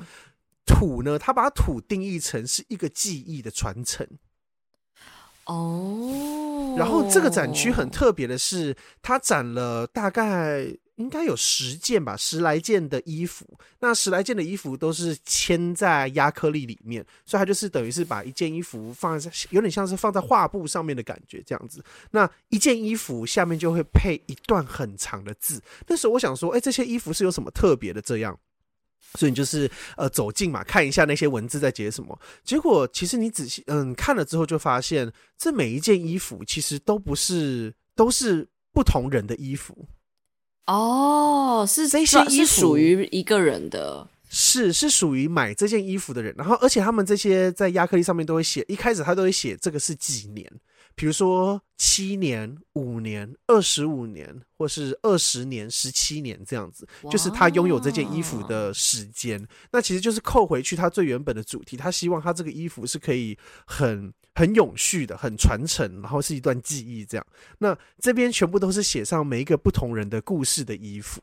[0.66, 4.06] 土呢，它把土定义成是一个记忆的传承。
[5.44, 6.74] 哦。
[6.76, 10.66] 然后这个展区很特别的是，它展了大概。
[10.96, 13.46] 应该有十件吧，十来件的衣服。
[13.80, 21.84] 那十来件的衣服都是嵌在亚克力里面，所以它就是等于是把一件衣服放在，有点像是放在画布上面的感觉，这样子。
[22.10, 25.62] 那一件衣服下面就会配一段很长的字。
[25.86, 28.00] 那时候我想说，哎，这些衣服是有什么特别的？
[28.00, 28.34] 这样，
[29.14, 32.18] 所以你就是呃走近嘛，看一下那些文字在写什么。
[32.44, 39.86] 结果其实你仔细嗯看了之后，就发现这每一件衣服其实都不是，都是不同人的衣服。
[40.66, 46.34] 哦，是这些衣服是属于一个人的，是是属于买这件衣服的人。
[46.36, 50.50] 然后，而且他们这些在亚克力上面都会写，一开始他都会写这个是几年，
[50.96, 59.46] 比如说七年、五年、二十五年，或是二十年、十七年这样子，就是他拥有这件衣服的时间。
[59.70, 64.12] 那其实就是扣回去他最原本的主题，他希望他这个衣服是可以很。
[64.38, 67.26] 很永续的，很传承，然后是一段记忆，这样。
[67.56, 71.22] 那这边全部都是写上每一个不同人的故事的衣服，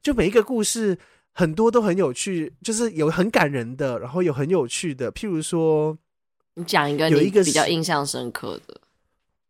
[0.00, 0.96] 就每一个故事
[1.32, 5.10] 很多都很有趣，就是有很感人的，然后有很有趣的。
[5.10, 5.98] 譬如说，
[6.54, 8.80] 你讲一个，有一个比较印象深刻的。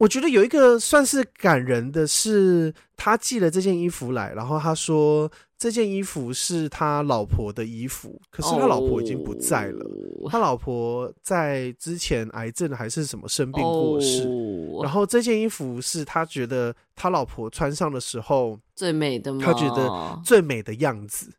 [0.02, 9.88] 我觉得有一个算是感人的是，他寄了这件衣服来，然后他说这件衣服是他老婆的衣服，可是他老婆已经不在了。
[10.20, 10.28] Oh.
[10.28, 14.84] 他老婆在之前癌症还是什么生病过世，oh.
[14.84, 19.40] 然后这件衣服是他觉得他老婆穿上的时候最美的吗？
[19.44, 21.32] 他觉得最美的样子。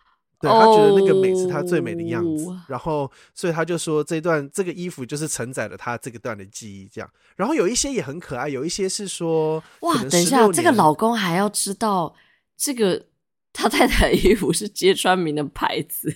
[0.43, 7.09] 对，他觉得那个美是他最美的样子，然后所以他就说这段这个衣服就是承载了他这个段的记忆，这样。
[7.37, 12.13] 然后有一些也很可爱，有一些是说哇，等一下，这个老公还要知道
[12.57, 13.05] 这个
[13.53, 16.13] 他太太的衣服是揭穿明的牌子，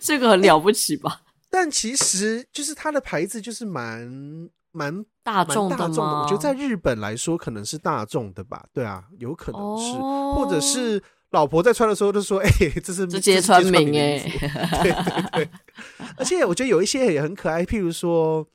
[0.00, 1.20] 这个很了不起吧？
[1.48, 6.02] 但其实就是他的牌子就是蛮蛮大众的，大众的。
[6.02, 8.66] 我觉得在日本来说可能是大众的吧？
[8.72, 9.92] 对啊，有可能是，
[10.34, 11.00] 或者是。
[11.30, 14.18] 老婆在穿的时候就说：“哎、欸，这是直接穿名哎，
[14.82, 15.48] 对对对。
[16.16, 18.46] 而且我觉得有一些也很可爱，譬如说，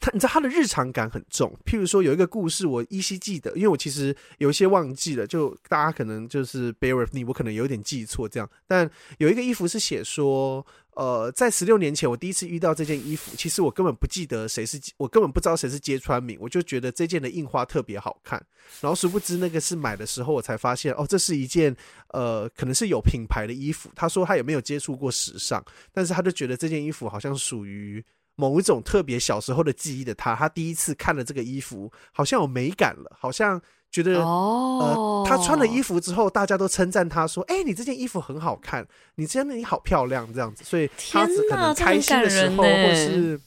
[0.00, 1.56] 他你知道他的日常感很重。
[1.64, 8.48] 譬如说有一个故事我依稀记得，因为我其实有一些忘记了，就大家可能就是 bear with me，我可能有点记错这样。
[8.66, 10.66] 但有一个衣服是写说。”
[10.96, 18.42] 呃，在十六年前，我第一次遇到这件衣服，其实我根本不记得谁是，我根本不知道谁是街川敏，我就觉得这件的印花特别好看，
[18.80, 21.76] 然后殊不知那个是买的时候我才发现，哦，这是一件
[22.14, 23.90] 呃，可能是有品牌的衣服。
[23.94, 28.02] 他说他也没有接触过时尚，但是他就觉得这件衣服好像属于
[28.34, 33.60] 某一种特别小时候的记忆的他，他第一次看了这个衣服，好像有美感了，好像。
[33.90, 43.40] 觉得呃，他穿了衣服之后，大家都称赞他说：“哎，你这件衣服很好看，你真的你好漂亮。”这样子，所以他只可能开心的时候，或是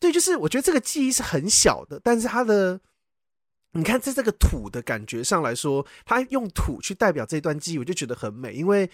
[0.00, 2.80] 对，就是我觉得这个记忆是很小的，但是他的，
[3.72, 8.90] 你看在这个土的感觉上来说，他用土去代表这段记忆，我就觉得很美，因为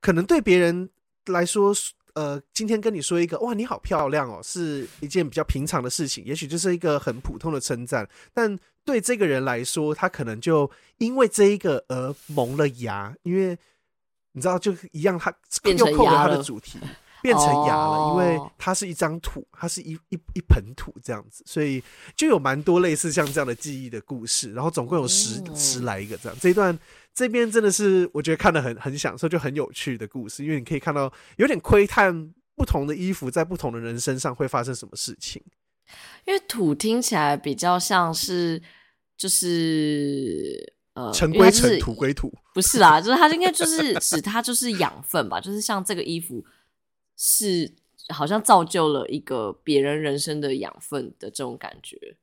[0.00, 0.88] 可能对别人
[1.26, 1.74] 来说。
[2.14, 8.58] 呃，今天跟你说一个哇，你好漂亮哦，是一件比较平常的事情，也许就是一个很普通的称赞，但
[8.90, 13.56] 对这个人来说，他可能就因为这一个而萌了芽，因为
[14.32, 15.32] 你知道，就一样，他
[15.64, 16.78] 又扣了他的主题。
[17.22, 21.84] 变成牙了，哦、因为它是一张土，它是一一一盆土这样子，所以
[22.16, 24.54] 就有蛮多类似像这样的记忆的故事。
[24.54, 26.78] 然后总共有十、嗯、十来个这样，这一段
[27.12, 35.42] 这边真的是我觉得看的很很享受，就很有趣的故事，因为你可以看到有点窥探不同的衣服在不同的人身上会发生什么事情。
[36.24, 38.62] 因为土听起来比较像是
[39.20, 46.42] 就是呃尘归尘，土归土，不是啦，就是它应该就 是指它就是养分吧，就是像这个衣服。
[47.22, 47.70] 是
[48.08, 52.16] 好像造就了一个别人人生的养分的这种感觉，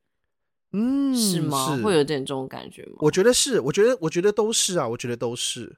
[0.71, 1.75] 嗯，是吗？
[1.77, 2.95] 是会有点这种感觉吗？
[3.01, 5.77] 我觉得是，我觉得我觉得都是啊，我觉得都是。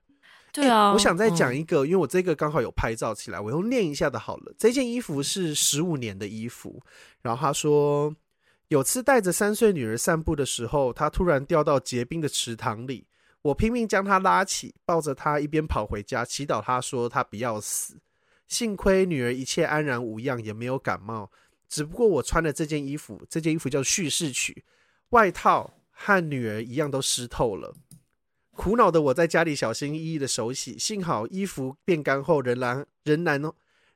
[0.53, 4.53] 对啊，欸、我想再讲一个，嗯、因为我这个刚好有拍照起来，我用念一下的好了。
[4.57, 6.81] 这件衣服是十五年的衣服，
[7.21, 8.15] 然后他说，
[8.69, 13.07] 有次带着三岁女儿散步的时候，她突然掉到结冰的池塘里，
[13.41, 17.99] 我拼命将她拉起，抱着她一边跑回家，祈祷她说她不要死。
[18.47, 21.31] 幸亏女儿一切安然无恙，也没有感冒。
[21.67, 24.63] 只不过我穿的这件衣服，这件衣服叫叙事曲，
[25.09, 27.75] 外套和女儿一样都湿透了。
[28.55, 33.41] 苦恼的我在家里小心翼翼的手洗，幸好衣服变干后仍然仍然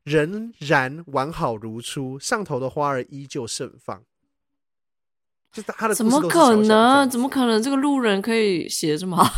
[0.04, 4.04] 仍然完好如初，上头的花儿依旧盛放。
[5.54, 7.08] 就他的小小怎么可能？
[7.10, 7.62] 怎么可能？
[7.62, 9.24] 这个路人可以写这么好？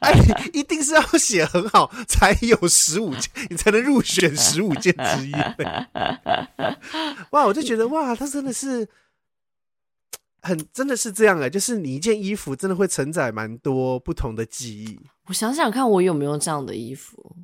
[0.00, 0.12] 哎，
[0.52, 5.32] 一定是要写很好才有十五件，你才能入选十五件之一。
[7.30, 8.88] 哇，我就觉得哇，他真的是。
[10.42, 15.00] 很真的是这样哎、欸，就是你一件衣服真的会承载蛮多不同的记忆。
[15.26, 17.34] 我想想看，我有没有这样的衣服？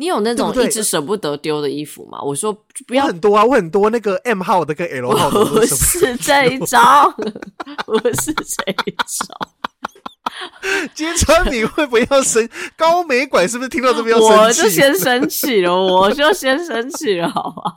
[0.00, 2.20] 你有那种一直舍不得丢的衣服吗？
[2.22, 2.52] 我说
[2.86, 7.12] 不要很多啊，我很多那个 M 号的跟 L 号的 不是这一招，
[7.84, 9.34] 不是这一招。
[10.94, 13.48] 揭穿你会不要生高美管？
[13.48, 14.36] 是不是听到这边要生气？
[14.38, 17.72] 我就先生气了，我就先生气了，好不好？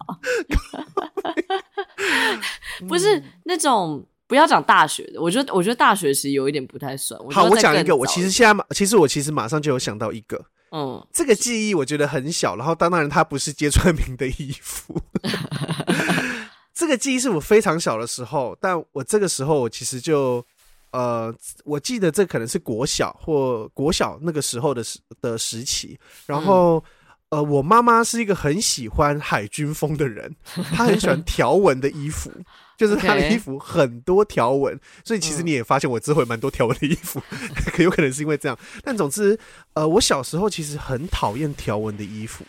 [2.87, 4.05] 不是那种。
[4.27, 7.19] 不要讲大学的，我觉得我觉得大学其实有一点不太算。
[7.31, 10.41] 好，我讲一个，我其实现在马其实我其实马上就有想到一个，
[10.71, 14.99] 嗯，这个记忆我觉得很小，然后当然它不是揭穿名的衣服，
[16.73, 20.45] 这个记忆是我非常小的时候，但我这个时候我其实就
[20.91, 21.33] 呃，
[21.65, 26.77] 我记得这可能是国小或国小那个时候的时的时期，然后。
[26.77, 26.83] 嗯。
[27.31, 30.35] 呃，我妈妈是一个很喜欢海军风的人，
[30.75, 32.29] 她很喜欢条纹的衣服，
[32.81, 37.21] 就是他的衣服很多条纹，所以其实你也发现我之后有蛮多条纹的衣服，
[37.71, 38.57] 可有可能是因为这样。
[38.83, 39.37] 但总之，
[39.75, 42.43] 呃，我小时候其实很讨厌条纹的衣服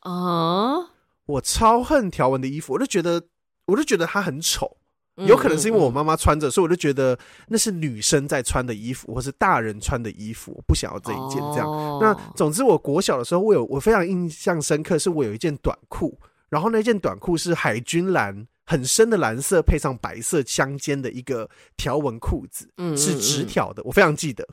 [0.00, 0.90] 啊，
[1.26, 3.22] 我超恨条纹的衣服，我就觉得，
[3.66, 4.76] 我就觉得它很丑。
[5.18, 11.70] 有可能是因为我妈妈穿着，所以我就觉得那是女生在穿的衣服，或是大人穿的衣服，我不想要这一件这样。
[12.00, 24.46] 那总之，我国小的时候，我有我非常印象深刻，是我有一件短裤，然后那件短裤是海军蓝，很深的蓝色，配上白色相间的一个条纹裤子，嗯是直条的，我非常记得。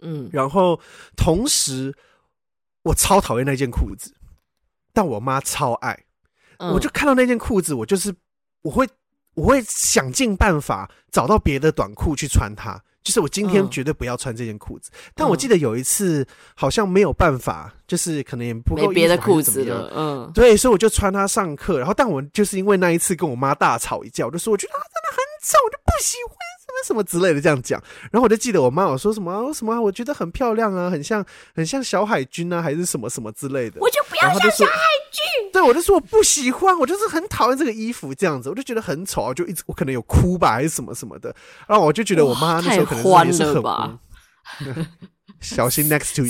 [0.00, 0.80] 嗯，然后
[1.16, 1.94] 同时
[2.82, 4.14] 我超讨厌那件裤子，
[4.92, 6.04] 但我妈超爱，
[6.58, 8.14] 我就看到那件裤子，我就是
[8.62, 8.88] 我会。
[9.34, 14.90] 我会想尽办法找到别的短裤去穿它，就是我今天绝对不要穿这件裤子。
[14.94, 21.78] 嗯、但我记得有一次好像没有办法，就是可能也不够没别的裤子了，嗯，对，所以我就穿它上课。
[21.78, 27.82] 然后，但我就是因为那一次跟我妈大吵一架，我就说我觉得它真的很丑，我就不喜欢什么什么之类的这样讲。
[28.10, 31.24] 然后我就记得我妈有说什么什么，我觉得很漂亮啊，很像
[31.54, 33.80] 很像小海军啊，还是什么什么之类的。
[33.80, 34.72] 我就不要像小海
[35.10, 35.52] 军。
[35.52, 41.34] 对，我就说我不喜欢，我就是很讨厌这个衣服，这样子，我就觉得很丑，我就一直我可能有哭吧，还是什么什么的，
[41.68, 43.98] 然后我就觉得我妈那时候可能也是很吧，
[45.40, 46.24] 小心 next to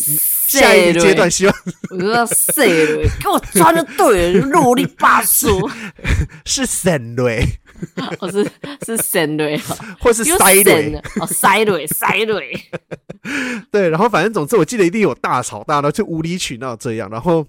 [0.48, 1.54] 下一个阶段，希望。
[1.90, 5.70] 我说谁了，给我穿的对，啰里吧嗦，
[6.44, 7.46] 是神雷，
[8.20, 8.50] 我是
[8.84, 9.60] 是神雷，
[10.00, 12.70] 或是塞雷，哦塞雷 塞雷，
[13.70, 17.46] 对，然后反正总之我记得一定有大吵大闹，就无理取闹这样，然后。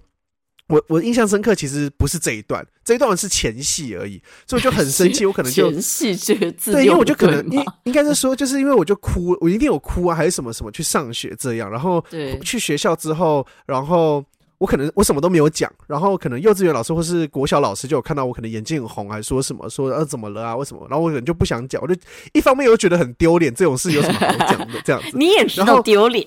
[0.73, 12.03] 我我印象深刻，其实不是这一段，这一段是前戏而已，所以我就很生气， 我可能就前戏这个字，对，因为我就可能应应该是说，就是因为我就哭，我一定有哭啊，还是什么什么去上学这样，然后
[12.43, 14.23] 去学校之后，然后。
[14.57, 20.55] 我可能我什么都没有讲，然后可能幼稚园老师或是国小老师就有看到我可能眼睛很红，还说什么说呃、啊、怎么了啊？
[20.55, 20.85] 为什么？
[20.89, 21.95] 然后我可能就不想讲，我就
[22.33, 24.81] 一方面又觉得很丢脸，这种事有什么好讲的？
[24.85, 26.25] 这样子你也知道丢脸？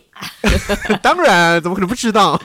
[1.03, 2.41] 当然，怎么可能不知道？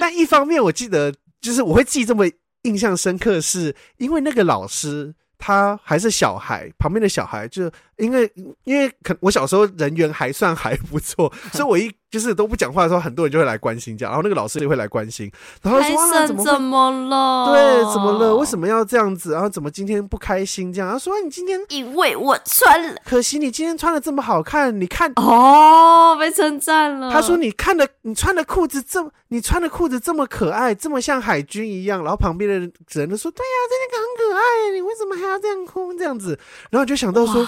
[0.00, 2.24] 但一方面我记得，就是我会记这么
[2.62, 8.30] 印象深刻，是因为那个老师他还是小孩，旁边的小孩就因为
[8.64, 11.92] 因为可我小时候人缘还算还不错，所以我一。
[12.08, 15.30] 就是都不讲话的时候，很多人就会来关心这样，然后那个老师就会来关心，
[15.60, 17.52] 然后说啊，怎么怎么了？
[17.52, 18.34] 对，怎么了？
[18.36, 19.32] 为什么要这样子？
[19.32, 20.72] 然后怎么今天不开心？
[20.72, 27.10] 这样，然后说你今天因为我穿了，可惜你今天穿的这么好看，你看哦，被称赞了。
[27.10, 32.02] 他说你看的，你穿的裤子这么，你穿的裤子这么可爱，这么像海军一样。
[32.02, 35.92] 然后旁边的人人都说，对呀、啊，这个很可爱，你为什么还要这样哭？
[35.92, 36.38] 这样子，
[36.70, 37.46] 然后就想到说。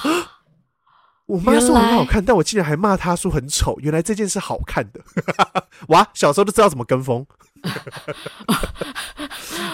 [1.28, 3.76] 我妈说很好看，但我竟然还骂她说很丑。
[3.80, 5.00] 原来这件事好看的，
[5.88, 6.08] 哇！
[6.14, 7.24] 小时候都知道怎么跟风。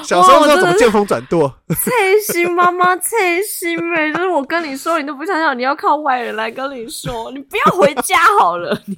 [0.03, 1.55] 小时候知道怎么见风转舵。
[1.69, 1.91] 刺
[2.33, 3.17] 心妈妈，刺
[3.49, 8.83] 心妹，就是我跟你说，你都不想想，你要靠外人来跟你说，你不要回家好了。
[8.87, 8.97] 你。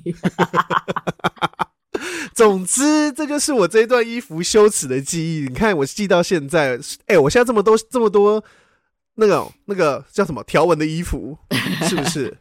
[2.34, 5.42] 总之，这就是我这一段衣服羞耻的记忆。
[5.42, 8.42] 你看，我记到现在，哎、欸，我现在这么多这么多
[9.16, 11.36] 那个那个叫什么条纹的衣服，
[11.88, 12.36] 是不是？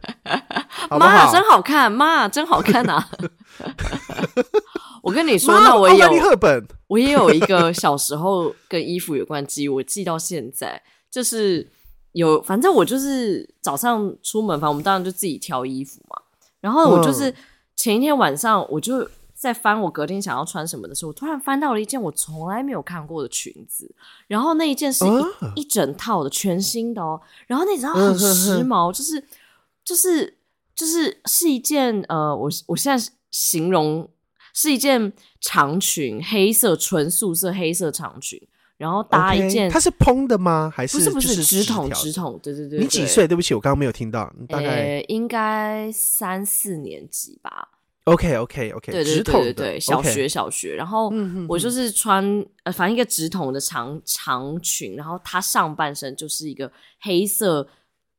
[0.89, 3.09] 妈，真好看，妈，真好看啊！
[5.01, 11.67] 我跟你说，那我有赫本，我也有一个小时候跟衣服有关记忆，我记到现在，就是
[12.11, 16.21] 有，反正我就是早上出门，反正我们当然就自己挑衣服嘛。
[16.61, 17.33] 然后我就是
[17.75, 19.09] 前一天晚上，我就。
[19.45, 23.93] 在翻我隔天想要穿什么的时候，我突然翻到了一件我从来没有看过的裙子，
[24.25, 25.53] 然后那一件是一、uh?
[25.55, 29.23] 一整套的全新的哦，然后那整套很时髦，就是
[29.83, 30.35] 就是
[30.73, 34.09] 就是是一件呃，我我现在形容
[34.51, 38.41] 是一件长裙，黑色纯素色黑色长裙，
[38.77, 40.73] 然后搭一件，它是蓬的吗？
[40.73, 42.39] 还是不是不是直筒直筒？
[42.41, 43.27] 对对对，你几岁？
[43.27, 47.69] 对不起，我刚刚没有听到，大概、欸、应该三四年级吧。
[48.05, 51.11] OK OK OK，对对对对对，小学小学，然后
[51.49, 52.23] 我就是穿
[52.63, 57.67] 呃，反正一个直筒的长长裙，然后它上半身就是一个黑色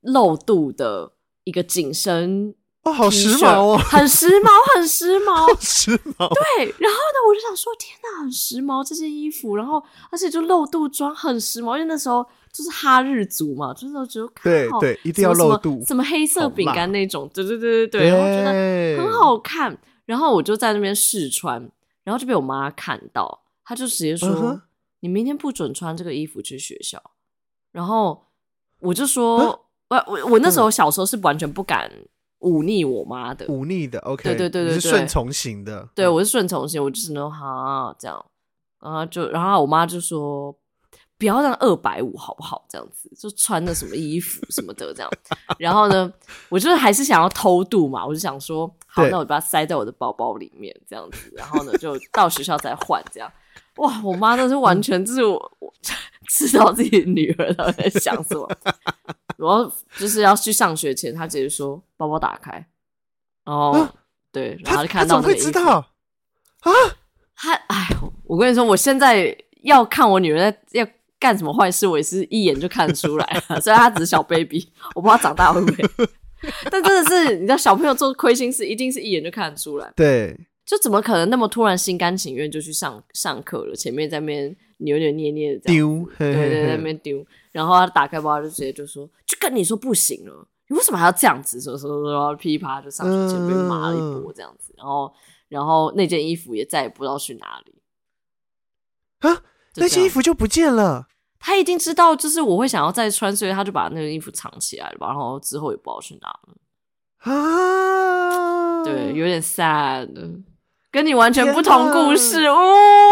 [0.01, 1.13] 露肚的
[1.45, 6.29] 一个紧身，哦，好时髦哦，很时髦，很时髦， 时髦。
[6.35, 9.81] 对，然后呢，我就想说，天哪，很时髦这件衣服，然后
[10.11, 12.27] 而且就露肚装很时髦，因为那时候
[12.57, 19.77] 就是哈日族嘛，就是觉得对对，一定要露肚，什么黑色饼干那种，对对对对对，然后觉得很好看。
[20.07, 21.61] 然后我就在那边试穿，
[22.03, 24.61] 然后就被我妈看到，她就直接说：“uh huh.
[25.01, 27.03] 你明天不准穿这个衣服去学校。”
[27.73, 28.25] 然后
[28.81, 29.59] 我就说：“huh?
[29.91, 31.93] 我我我那时候小时候是完全不敢
[32.39, 38.25] 忤逆我妈的，忤逆的，OK，对对对对对，是顺从型的，对，我是顺从型，我就只能哈这样，
[38.81, 40.57] 然后就然后我妈就说。”
[41.19, 42.65] 不要让二百五好不好？
[42.69, 45.11] 这样子就穿的什么衣服什么的这样，
[45.59, 46.13] 然后呢，
[46.51, 53.33] 我就是还是想要偷渡嘛，我就想说，好，那我把它塞在我的包包里面这样子，然后呢，就到学校再换这样。
[53.77, 55.73] 哇，我妈那是完全就是我，我
[56.29, 58.47] 知道自己女儿都在想什么，
[59.39, 62.53] 然后就是要去上学前，她直接说包包打开，
[63.45, 63.95] 然后、啊、
[64.31, 65.79] 对，然后就看到那个知道
[66.61, 66.71] 啊？
[67.35, 67.89] 她哎，
[68.25, 70.87] 我跟你说，我现在要看我女儿在要。
[71.19, 73.59] 干什么坏事，我也是一眼就看得出来了。
[73.63, 76.09] 虽然他只是小 baby， 我不知道长大会不会。
[76.71, 79.91] 但真的是，你知道，小朋友做亏心事，一定是一眼就看得出来。
[79.97, 83.75] 对，就怎么可能那么突然心甘情愿就去上上课了？
[83.75, 87.25] 前面在那边扭扭捏捏的丢，对，对对，在那边丢。
[87.51, 94.75] 然后他打开包，就直接就说：“就跟你说不行了，你为什么还要这样子？”说说说，然后噼啪就上去前面骂了一波这样子。
[94.77, 95.11] 然后，
[95.49, 97.73] 然后那件衣服也再也不知道去哪里
[99.21, 99.43] 啊。
[99.77, 101.07] 那件衣服就不见了。
[101.39, 105.09] 他一定知道，就是我会想要再穿，所以他就把那个衣服藏起来了吧。
[105.09, 108.83] 然后之后也不知道去哪了啊。
[108.85, 110.09] 对，有点 sad，
[110.91, 113.11] 跟你完全不同故事哦。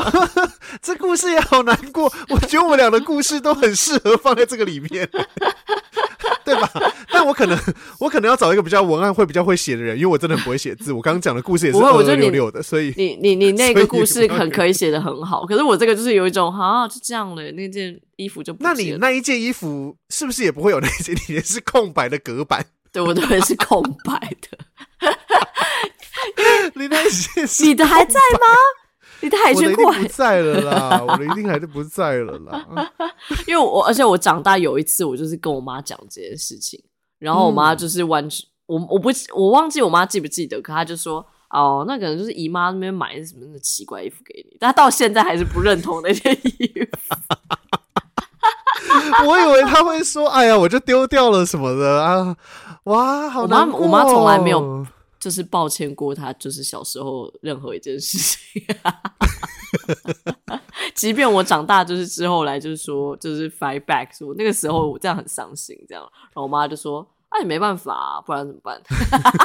[0.80, 2.12] 这故事也好难过。
[2.28, 5.08] 我觉得我们俩的故事都很适合放在这个里面。
[6.44, 6.70] 对吧？
[7.12, 7.58] 但我可能，
[8.00, 10.90] 我可能要找一个比较文案会比较会写的人，因为我真的很不会写字。
[10.94, 15.44] 我刚刚讲的故事也是二二六六的，所以你你你那个故事很可以写的很好。
[15.44, 18.64] 可是我这个就是有一种啊，就这样了，那件衣服就不。
[18.64, 22.64] 那你那一件衣服是不是也不会有那件里面是空白的隔板？
[22.90, 24.58] 对，我都会是空白的。
[26.74, 28.46] 你那件你的还在吗？
[29.20, 32.64] 你的海军裤不在了啦，我的一定还是不在了啦。
[33.48, 36.80] 因为我，而且我长大有一次，我就是跟我妈讲这件事情，
[37.18, 47.16] 然后我妈就是完全，我我不我忘记我妈记不记得，可她就说哦，那可能就是姨妈那边买的什么那奇怪衣服给你，但她到现在还是不认同那件衣服。
[49.26, 52.36] 我以为她会说，哎呀，我就丢掉了什么的啊，
[52.84, 53.80] 哇，好难过。
[53.80, 54.86] 我妈我妈从来没有。
[55.20, 58.62] 就是抱歉过他，就是小时候任何一件事情，
[60.94, 68.80] 即便我长大，就是之后来，就是说，就是 fight back，说那个时候我这样很伤心，这样，然后我妈就说：“那、啊，你没办法、啊，不然怎么办？”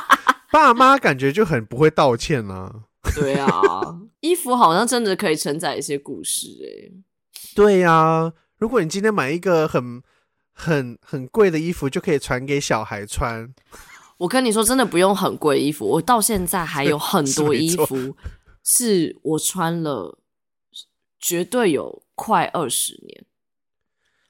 [0.52, 2.86] 爸妈感觉就很不会道歉啊。
[3.16, 3.50] 对啊，
[4.22, 6.94] 衣服好像真的可以承载一些故事哎、欸。
[7.56, 10.02] 对呀、啊，如果你今天买一个很
[10.54, 13.54] 很很贵的衣服，就可以传给小孩穿。
[14.18, 18.16] 我跟你说，真的不用很贵衣服，我到现在还有很 多衣服
[18.64, 20.20] 是我穿了，
[21.20, 23.26] 绝对有快二十年。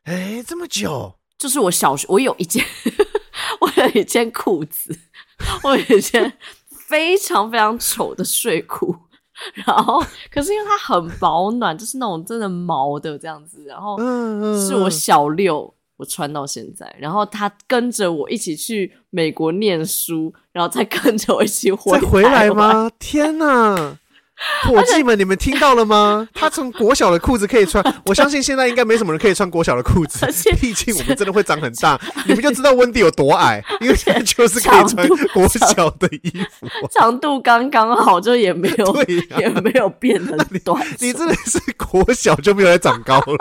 [0.03, 1.15] 哎、欸，这么久？
[1.37, 2.65] 就是我小学，我有一件，
[3.59, 4.97] 我有一件裤子，
[5.63, 6.37] 我有一件
[6.87, 8.95] 非常非常丑的睡裤，
[9.65, 10.01] 然后
[10.31, 13.97] 可是因为它很保暖，就是那种真的毛的这样子，然后
[14.57, 15.73] 是我小六。
[16.03, 22.91] 我穿到现在，然后他跟着我一起去美国念书，然后再跟着我一起回 再回来吗？
[22.99, 23.97] 天哪！
[24.63, 26.27] 伙计们，你们听到了吗？
[26.33, 30.25] 他从国小的裤子可以穿， 我相信现在应该没什么人可以穿国小的裤子，
[30.59, 31.97] 毕竟我们真的会长很大。
[32.25, 39.03] 你们就知道温迪有多矮，因为现在就是可以穿国小的衣服，长度刚刚好，就也没有，
[39.37, 40.35] 也没有变很
[40.65, 41.07] 短你。
[41.07, 43.37] 你真的是国小就没有再长高了。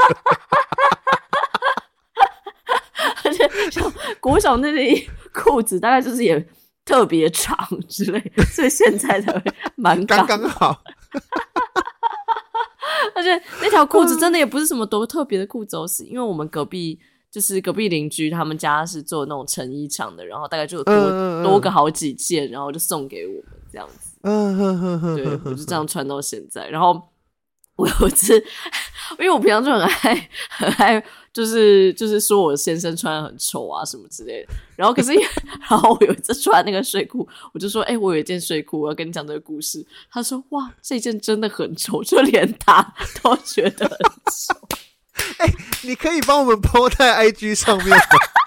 [3.24, 6.46] 而且像国小那些裤子，大概就是也
[6.84, 7.56] 特别长
[7.88, 8.20] 之类，
[8.52, 9.42] 所以现在才会
[9.76, 10.82] 蛮刚刚好。
[13.14, 16.98] 而且那条裤子真的也不是什么多特别的裤子，是因为我们隔壁
[17.30, 24.16] 就是隔壁邻居，他们家是做那种成衣厂的，然后大概就有多、嗯、多个好几件，然后就送给我们这样子。
[24.22, 26.68] 嗯哼哼哼，对，我就这样穿到现在。
[26.68, 27.08] 然后
[27.76, 28.34] 我有一次，
[29.18, 31.04] 因为我平常就很爱很爱。
[31.32, 35.12] 就是就是说我先生穿的很丑啊什么之类的，然后可是，
[35.68, 39.86] 然后我有一次穿那个睡裤，我就说，哎、欸，我有一件睡裤，我要跟你讲这个故事。
[40.10, 44.54] 他说，哇，这件真的很丑，就连他都觉得很丑。
[45.38, 47.96] 哎、欸，你可以帮我们 po 在 IG 上面吗？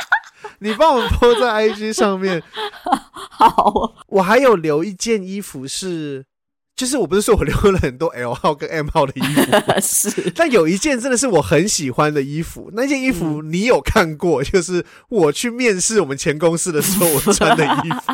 [0.60, 2.44] 你帮我们 po 在 IG 上面。
[3.32, 6.26] 好，我还有留一件衣服是。
[6.76, 9.42] 就是我不是说我留了很多 L 号跟 M 号的衣服，
[9.82, 12.70] 是，但有一件真的是我很喜欢的衣服。
[12.74, 14.44] 那件衣服你有看过？
[14.44, 18.14] 就是我去面试我们前公司的时候我穿的衣服。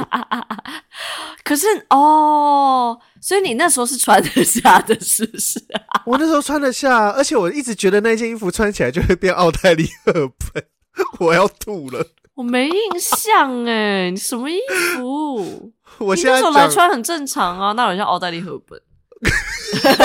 [1.43, 6.03] 可是哦，所以你那时候是穿得下的，是不是啊？
[6.05, 10.63] 我那时候穿得下，而且我一直觉得那件衣服穿起来就会变奥黛丽·赫本，
[11.19, 12.05] 我要吐了。
[12.35, 14.59] 我没印象哎，你什么衣
[14.95, 15.71] 服？
[16.05, 18.81] 我现在那时候来穿很正常啊，那有像奥黛丽·赫本，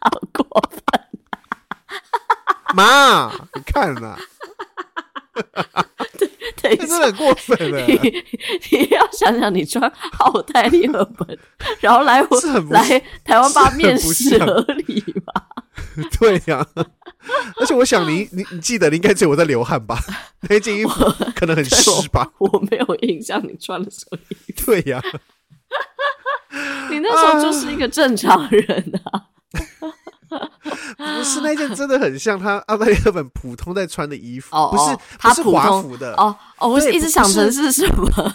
[0.00, 0.80] 好过分！
[2.74, 4.16] 妈，你看呐，
[6.60, 7.80] 对，真的很过分了。
[7.86, 7.94] 你
[8.72, 11.38] 你要想想，你穿奥黛丽·赫本，
[11.80, 15.32] 然后来我来台湾吧面试合理吗？
[16.18, 16.84] 对呀、啊，
[17.60, 19.98] 而且我想你你你记得，你应该只有我在流汗吧？
[20.48, 20.90] 那件衣服
[21.34, 22.48] 可能很湿吧我？
[22.52, 24.66] 我没有印象你穿了什么衣服。
[24.66, 25.04] 对呀、啊，
[26.90, 29.26] 你那时候就是一个正常人啊。
[30.96, 38.34] 不是那件真的很像他奥黛丽·赫本普通在穿的衣服，哦、不是他不是华服的哦哦，我是一直想成是什么？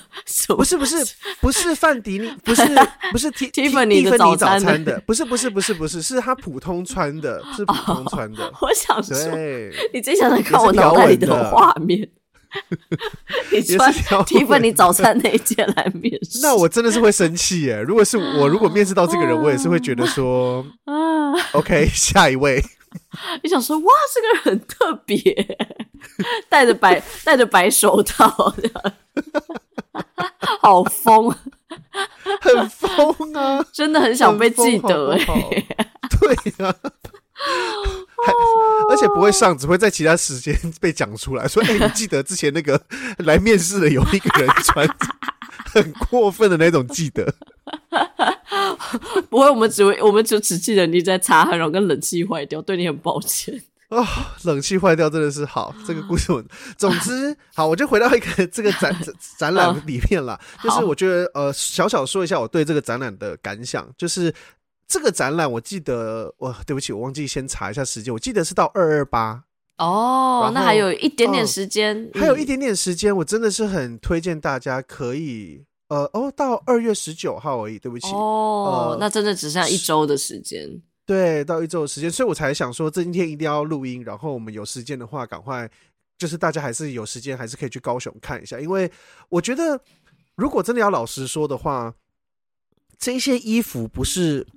[0.55, 0.97] 不是不是
[1.41, 2.63] 不是范迪尼，不是
[3.11, 8.51] 不是蒂蒂芬尼早餐的，不是不是不是不是是他普通穿的，是普通穿的。
[8.61, 9.15] 我想说，
[9.93, 12.07] 你最想看我脑袋里的画面。
[13.51, 13.93] 你穿
[14.25, 17.79] 提问你早餐那一件来面试， 那我真的是会生气耶！
[17.81, 22.63] 如果是我，如果面试到这个人，我也是会觉得说，啊，OK，下一位。
[23.43, 25.21] 你想说，哇，这个人很特别，
[26.49, 28.93] 戴着白戴着白手套，这样
[30.59, 31.29] 好疯，
[32.41, 33.63] 很疯啊！
[33.71, 35.19] 真的很想被记得哎，
[36.19, 36.75] 对呀。
[36.81, 37.18] 还
[38.89, 42.79] 而且不会上，只会在其他时间被讲出来说：“哎、欸，你记得之前那个
[43.19, 44.87] 来面试的有一个人穿
[45.71, 47.33] 很过分的那种，记得？”
[49.29, 53.55] 不会，我们只会，我们就只记得你在擦汗，然后跟冷气坏掉，对你很抱歉
[53.89, 54.07] 啊、哦。
[54.43, 56.43] 冷气坏掉真的是好，这个故事我
[56.77, 58.95] 总之好，我就回到一个这个展
[59.37, 64.33] 展览里面了，就是我觉得呃，小小说一下我对这个展览的感想，就是。
[64.89, 68.11] 这个展览我记得，哇，对不起，我忘记先查一下时间。
[68.11, 69.43] 我记得是到二二八
[69.77, 73.15] 哦，那还有一点点时间，还有一点点时间。
[73.15, 77.77] 我真的是很推荐大家可以，呃，哦，到二月十九号而已。
[77.77, 80.67] 对不起，哦，呃、那真的只剩下一周的时间。
[81.05, 84.03] 对，到一周的时间，所以我才想说，这今天一定要录音。
[84.03, 85.69] 然后我们有时间的话，赶快，
[86.17, 88.59] 就是大家还是有时间，还是可以去高雄看一下。
[88.59, 88.91] 因为
[89.29, 89.79] 我觉得，
[90.35, 91.93] 如果真的要老实说的话，
[92.97, 94.47] 这些衣服不是。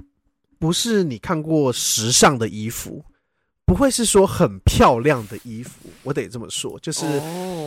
[0.62, 3.04] 不是你看过时尚的衣服，
[3.66, 5.72] 不会是说很漂亮的衣服，
[6.04, 7.04] 我得这么说，就是，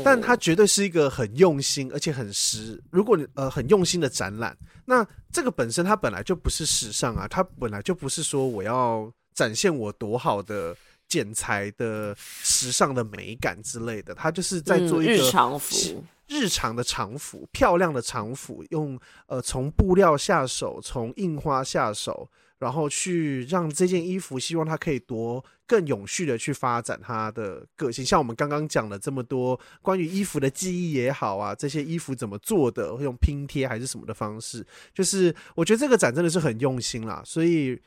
[0.01, 2.81] 但它绝对是一个很用心而且很实。
[2.89, 10.73] 如果你呃很用心的展览，那这个本身它本来就不是时尚啊，它本来就不是说我要展现我多好的。
[11.07, 22.27] 剪裁的时尚的美感之类的，它就是在做一个日常服，日常的常服，漂亮的常服，用呃从布料下手，从印花下手。
[22.65, 28.03] 然后去让这件衣服，希望它可以多更永续的去发展它的个性。
[28.03, 34.65] 像我们刚刚讲了这么多关于衣服的记忆也好啊，这些衣服怎么做的，会用拼贴还是什么的方式，
[34.95, 37.79] 就是我觉得这个展真的是很用心啦，所以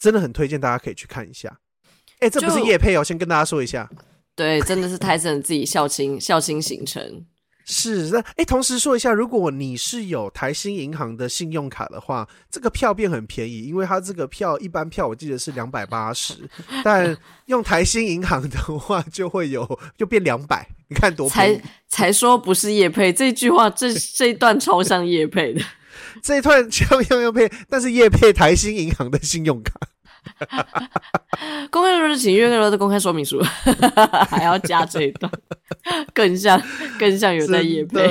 [0.00, 1.60] 真的很推荐大家可以去看一下。
[2.18, 3.88] 哎，这不是叶配哦，先跟大家说一下。
[4.34, 7.24] 对，真的是泰森 自己孝亲孝亲行程。
[7.70, 16.48] 是，那哎，同时说一下，如果你是有台新银行的信用卡的话，这个票变很便宜，因为它这个票一般票我记得是两百八十，
[16.82, 17.14] 但
[17.44, 21.56] 用台新银行的话就会有就变两百，你看多便宜。
[21.88, 25.60] 才才说不是叶配，这句话这 这一段超像叶配的，
[26.24, 29.74] 这一段像像叶配，但是叶配台新银行的信用卡。
[31.70, 33.40] 公开说是请阅读的公开说明书，
[34.28, 35.30] 还要加这一段，
[36.12, 36.60] 更像
[36.98, 38.08] 更像有在夜配。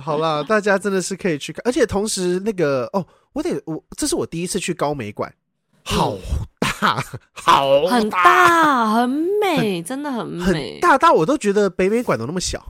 [0.00, 5.32] 好啦，大家真的是可以去看，而且同时那个哦，我得我这是我第一次去高美馆，
[5.84, 6.16] 好
[6.58, 7.90] 大，嗯、好大。
[7.90, 9.08] 很大，很
[9.40, 12.64] 美，真的很美，很大大我都觉得北美馆都那么小。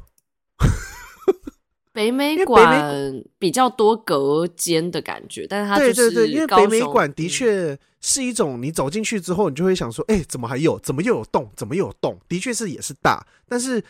[1.92, 10.78] 北美馆比较多隔间的感觉，但是它就是对对对，因为北美馆的确是一种你走进去之后，你就会想说，哎、欸，怎么还有？
[10.78, 11.50] 怎么又有洞？
[11.54, 12.18] 怎么又有洞？
[12.28, 13.82] 的确是也是大，但是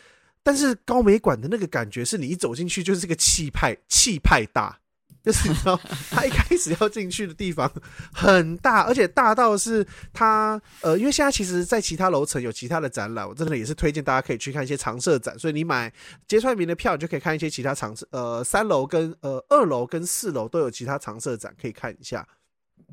[0.42, 4.78] 但是高美馆的那个感觉是你一走进去就是个气派气派大。
[5.24, 5.78] 就是你知道，
[6.10, 7.70] 他一开始要进去的地方
[8.12, 15.38] 很大，而且大到是他呃，因为现在其实，在其他楼层有其他的展览，我真的也是推荐大家可以去看一些常设展。
[15.38, 15.92] 所以你买
[16.26, 22.26] 揭穿名的票，你就可以看一些其他常设呃，三楼跟呃二楼跟四楼都有其他常设展可以看一下。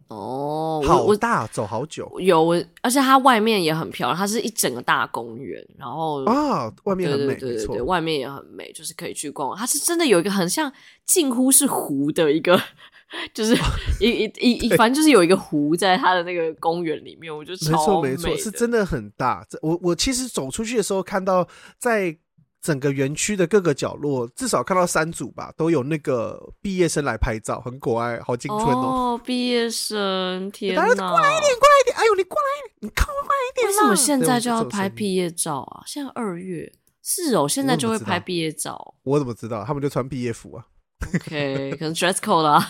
[0.07, 2.11] 哦，好大，走好久。
[2.19, 2.49] 有，
[2.81, 9.55] 而且它外面也很漂亮，它是一整个大公园，然后啊，外面很美，对对对，对，对，外面也很美，就是可以去逛。
[9.55, 10.71] 它是真的有一个很像
[11.05, 12.59] 近乎是湖的一个，
[13.33, 13.55] 就是
[13.99, 19.45] 一一一一，反正就是有一个湖在它的那个公园里面，我觉得超，没错没错，是真的很大。
[19.61, 21.47] 我我其实走出去的时候看到
[21.77, 22.17] 在。
[22.61, 29.15] 整个园区的各个角落，至少看到三组吧，都有那个毕业生来拍照，很可爱，好青春哦！
[29.15, 30.83] 哦，毕业生，天哪！
[30.83, 31.97] 过来一点，过来一点！
[31.97, 33.67] 哎呦，你过来你靠快一点！
[33.67, 35.83] 为什么现在就要拍毕业照啊？
[35.85, 36.71] 现在二月，
[37.01, 38.95] 是哦，现在就会拍毕业照。
[39.03, 39.63] 我怎么知道？
[39.63, 40.65] 他们就穿毕业服啊。
[41.07, 42.69] OK，可能 dress code 啦。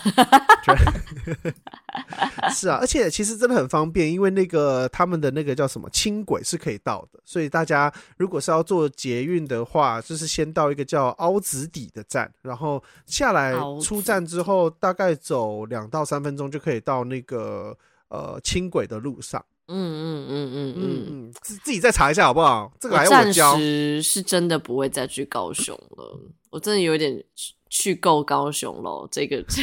[2.52, 17.76] 是啊，而且其实真的很方便，因为那个他们的那个叫什么轻轨是可以到的，所以大家如果是要坐捷运的话，就是先到一个叫凹子底的站，然后下来出站之后，大概走两到三分钟就可以到那个
[18.08, 19.44] 呃轻轨的路上。
[19.70, 22.72] 嗯嗯嗯嗯嗯嗯，自己再查一下好不好？
[22.80, 23.52] 这个还要我教。
[23.52, 26.20] 暂时是真的不会再去高雄了，
[26.50, 27.24] 我真的有点。
[27.72, 29.06] 去够高雄喽！
[29.12, 29.62] 这个这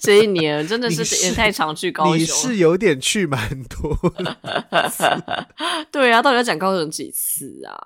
[0.00, 2.16] 这一年真的是也太常去高雄。
[2.18, 3.96] 你是有点去蛮多
[5.92, 7.78] 对啊，到底要讲高雄几次啊？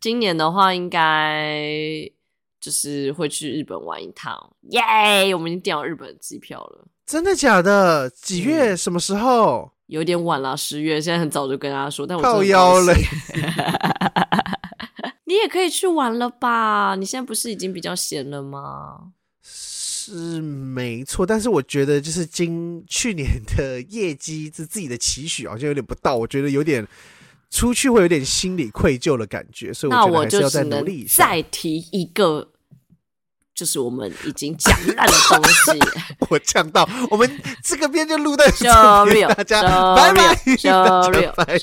[0.00, 1.70] 今年的话，应该
[2.60, 4.36] 就是会去日本玩一趟。
[4.70, 6.88] 耶、我们已经订好日本机票了。
[7.08, 8.10] 真的假的？
[8.10, 8.76] 几月？
[8.76, 9.72] 什么时候？
[9.86, 11.00] 有点晚了，十月。
[11.00, 12.94] 现在很早就跟大家说，但我靠腰了。
[15.24, 16.94] 你也可以去玩了吧？
[16.96, 18.98] 你现在不是已经比较闲了吗？
[19.42, 26.86] 是没错，但是我觉得就是今去年的业绩是自己的期许好像有点不到，我觉得有点
[27.50, 31.26] 出去会有点心理愧疚的感觉，所以我觉得还是要再努力一下。
[31.26, 32.50] 再提一个。
[33.58, 35.80] 就是我们已经讲烂的东西，
[36.30, 37.28] 我呛到，我们
[37.64, 38.64] 这个边就录到这
[39.10, 39.60] 边，大家
[39.96, 41.58] 拜拜，拜拜，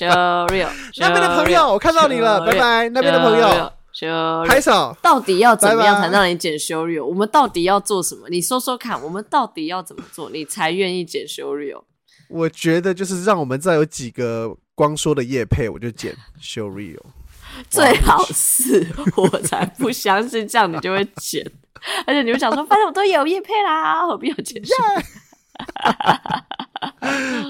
[0.98, 3.72] 那边的朋友，我看到你了，拜拜，那边的朋友，
[4.46, 7.00] 拍手，到底要怎么样才让你剪修日？
[7.00, 8.28] 我们到底要做什么？
[8.28, 11.72] 你说说看，我们到底要怎么做，你才愿意剪修日？
[12.28, 17.00] 我觉得就是让我们再有几个光说的叶配，我就剪修日。
[17.68, 21.44] 最好是 我才不相信这样你就会剪。
[22.06, 24.72] 而且你们想说，反正我都有业配啦，何必要解释？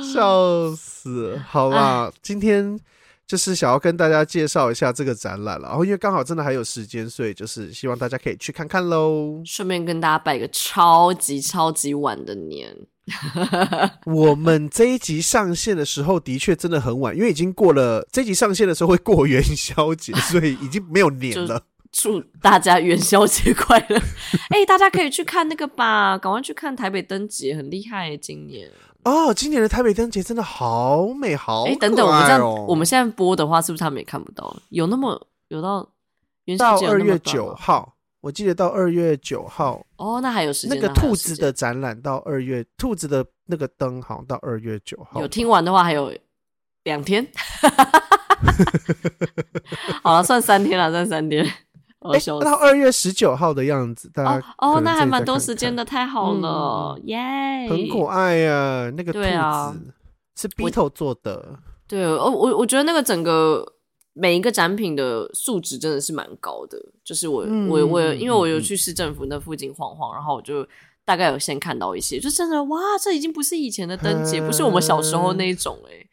[0.12, 1.40] 笑死！
[1.48, 2.78] 好吧，今天
[3.26, 5.68] 就是想要跟大家介绍一下这个展览了。
[5.68, 9.40] 然后因为刚好真的还有时间，所以就是希望大家可以去看看喽。
[9.44, 12.76] 顺便跟大家拜个超级超级晚的年。
[14.06, 21.62] 我们这一集上线的时候的确真的很晚，因为已经过了这一集上线的时候会过元宵节，所以已经没有年了。
[21.92, 23.96] 祝大家元宵节快乐！
[24.50, 28.18] 哎、欸，大家可以去看那个吧，赶快去看台北灯节，很厉害耶！
[28.18, 28.70] 今年
[29.04, 31.66] 哦，今年的台北灯节真的好美好，哦。
[31.66, 34.54] 哎，等等，我们这样，我们现在播的话，是不是他们也看不到？
[34.68, 35.88] 有那么有到
[36.44, 37.95] 元宵节二月九号，
[38.26, 39.80] 我记得到二月九号。
[39.98, 40.76] 哦，那还有时间。
[40.76, 45.20] 那个兔子的展览到二月，兔子的那个灯好像到二月九号。
[45.20, 46.12] 有听完的话，还有
[46.82, 47.22] 两天。
[50.02, 51.46] 好了，算三天了， 算三天。
[52.00, 57.16] 哎，到二月十九号的样子，大家哦，那还蛮多时间的，太好了，耶！
[57.70, 59.28] 很可爱呀，那个兔子
[60.34, 61.60] 是 Beetle 做的。
[61.86, 63.64] 对，哦我我觉得那个整个
[64.18, 66.82] 每一个展品的素质真的是蛮高的。
[67.04, 70.66] 就是我我我，因为我有去市政府那附近晃晃，然后我就
[71.04, 76.06] 大概有先看到一些，就真的哇，这已经不是以前的灯节，不是我们小时候那一种哎。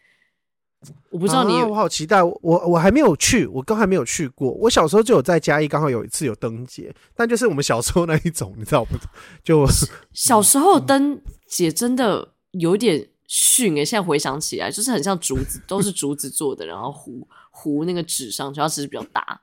[1.11, 2.21] 我不知道你、啊，我好期待。
[2.21, 4.51] 我我还没有去，我刚还没有去过。
[4.51, 8.97] 我小时候就有在嘉义，刚好有一次有灯节，但就是我们小时候那一种，你知道不？
[9.45, 9.65] 就
[10.11, 13.85] 小时候灯节真的有点逊诶、欸。
[13.85, 17.25] 现在回想起来，就是很像竹子，都是竹子做的，然后糊
[17.55, 19.41] 糊那个纸上，主要是比较大。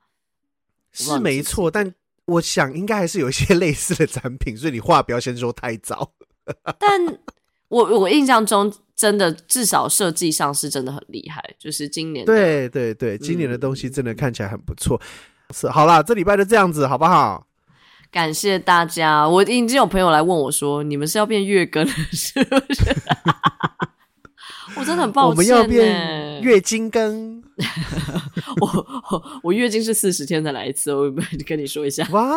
[0.93, 1.95] 是没错，但
[2.27, 6.13] 我想应该还是有一些 类似的产品，所以你话不要先说太早。
[6.79, 7.19] 但
[7.69, 8.73] 我我印象中。
[9.01, 11.43] 真的，至少设计上是真的很厉害。
[11.59, 15.01] 就是今年，对对对，今年的东西真的看起来很不错。
[15.49, 17.47] 嗯、是，好啦，这礼拜就这样子，好不好？
[18.11, 19.27] 感谢大家。
[19.27, 22.95] 我已经有朋友来问我说：“你们是要变月更了，是不是？”
[24.77, 27.43] 我真的很抱歉，我们要变月经更。
[28.61, 28.87] 我
[29.45, 31.13] 我月经是四十天才来一次，我
[31.47, 32.07] 跟你说一下。
[32.11, 32.33] 哇，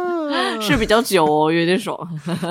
[0.60, 1.96] 是比较久哦，有点爽。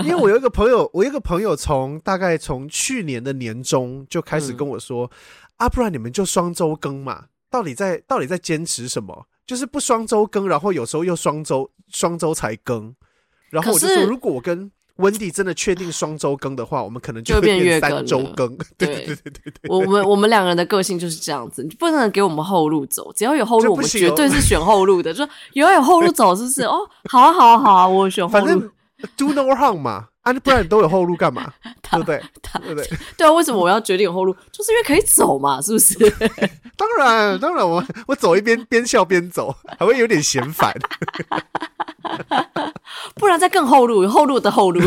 [0.04, 5.10] 因为我有一个朋友，我有一个朋友从大概从去年的年中就开始跟我说
[5.58, 7.26] ：“嗯、啊，不然你们就双周更嘛？
[7.50, 9.26] 到底在到底在坚持什么？
[9.48, 12.94] 就是不双周更，然后有时候又双周双周才更。”
[13.50, 18.56] 然后我就说：“如果我跟……”温迪真的确定双周更的话，我们可能就会变三周更。
[18.78, 25.12] 对对对对对，我们我们两个人的个性就是这样子，你不能给我们后路走，只要有后路，我们绝对是选后路的。
[25.12, 26.62] 就说有有后路走，是不是？
[26.64, 26.78] 哦，
[27.10, 28.46] 好啊好啊好啊，我选后路。
[28.46, 28.72] 反正
[29.18, 31.54] do no harm 嘛，啊，不然你都有后路干嘛？
[31.92, 32.22] 对不对？
[32.62, 32.90] 对不对？
[33.18, 34.34] 对啊，为什么我要决定有后路？
[34.52, 35.94] 就是因为可以走嘛，是不是？
[36.76, 40.74] 当然当然，我我走一边边笑边走，还会有点嫌烦。
[43.16, 44.80] 不然再更后路，有后路的后路。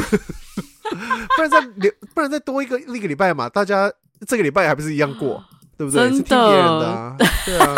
[1.37, 3.49] 不然再留，不然再多一个一个礼拜嘛？
[3.49, 3.93] 大家
[4.27, 5.43] 这个礼拜还不是一样过，
[5.77, 6.05] 对不对？
[6.11, 7.75] 是听别人的啊，对啊。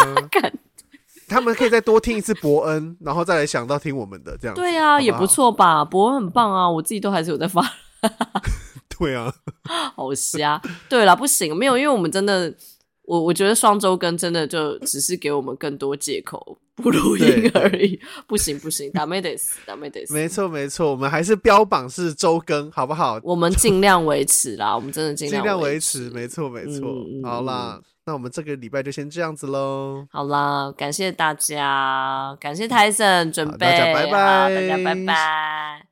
[1.27, 4.55] 他们可以再多听一次博恩， 然后再来想到听我们的这样。
[4.55, 5.83] 对啊，也不错吧？
[5.85, 7.61] 博恩很棒啊，我自己都还是有在发。
[8.97, 9.33] 对啊，
[9.95, 10.61] 好瞎。
[10.89, 12.53] 对啦，不行，没有，因为我们真的。
[13.05, 20.13] 我我觉得双周更真的就只是给我们更多借口不录音而已，不行不行，ダメです，ダメです。
[20.13, 23.19] 没错没错，我们还是标榜是周更，好不好？
[23.21, 26.95] 我们尽量维持啦，我们真的尽量尽量维持，没错没错。
[27.25, 27.77] 好啦，
[28.08, 30.06] 那我们这个礼拜就先这样子喽。
[30.10, 35.87] 好啦，感谢大家，感谢 Tyson 准备，大家拜拜，大家拜拜。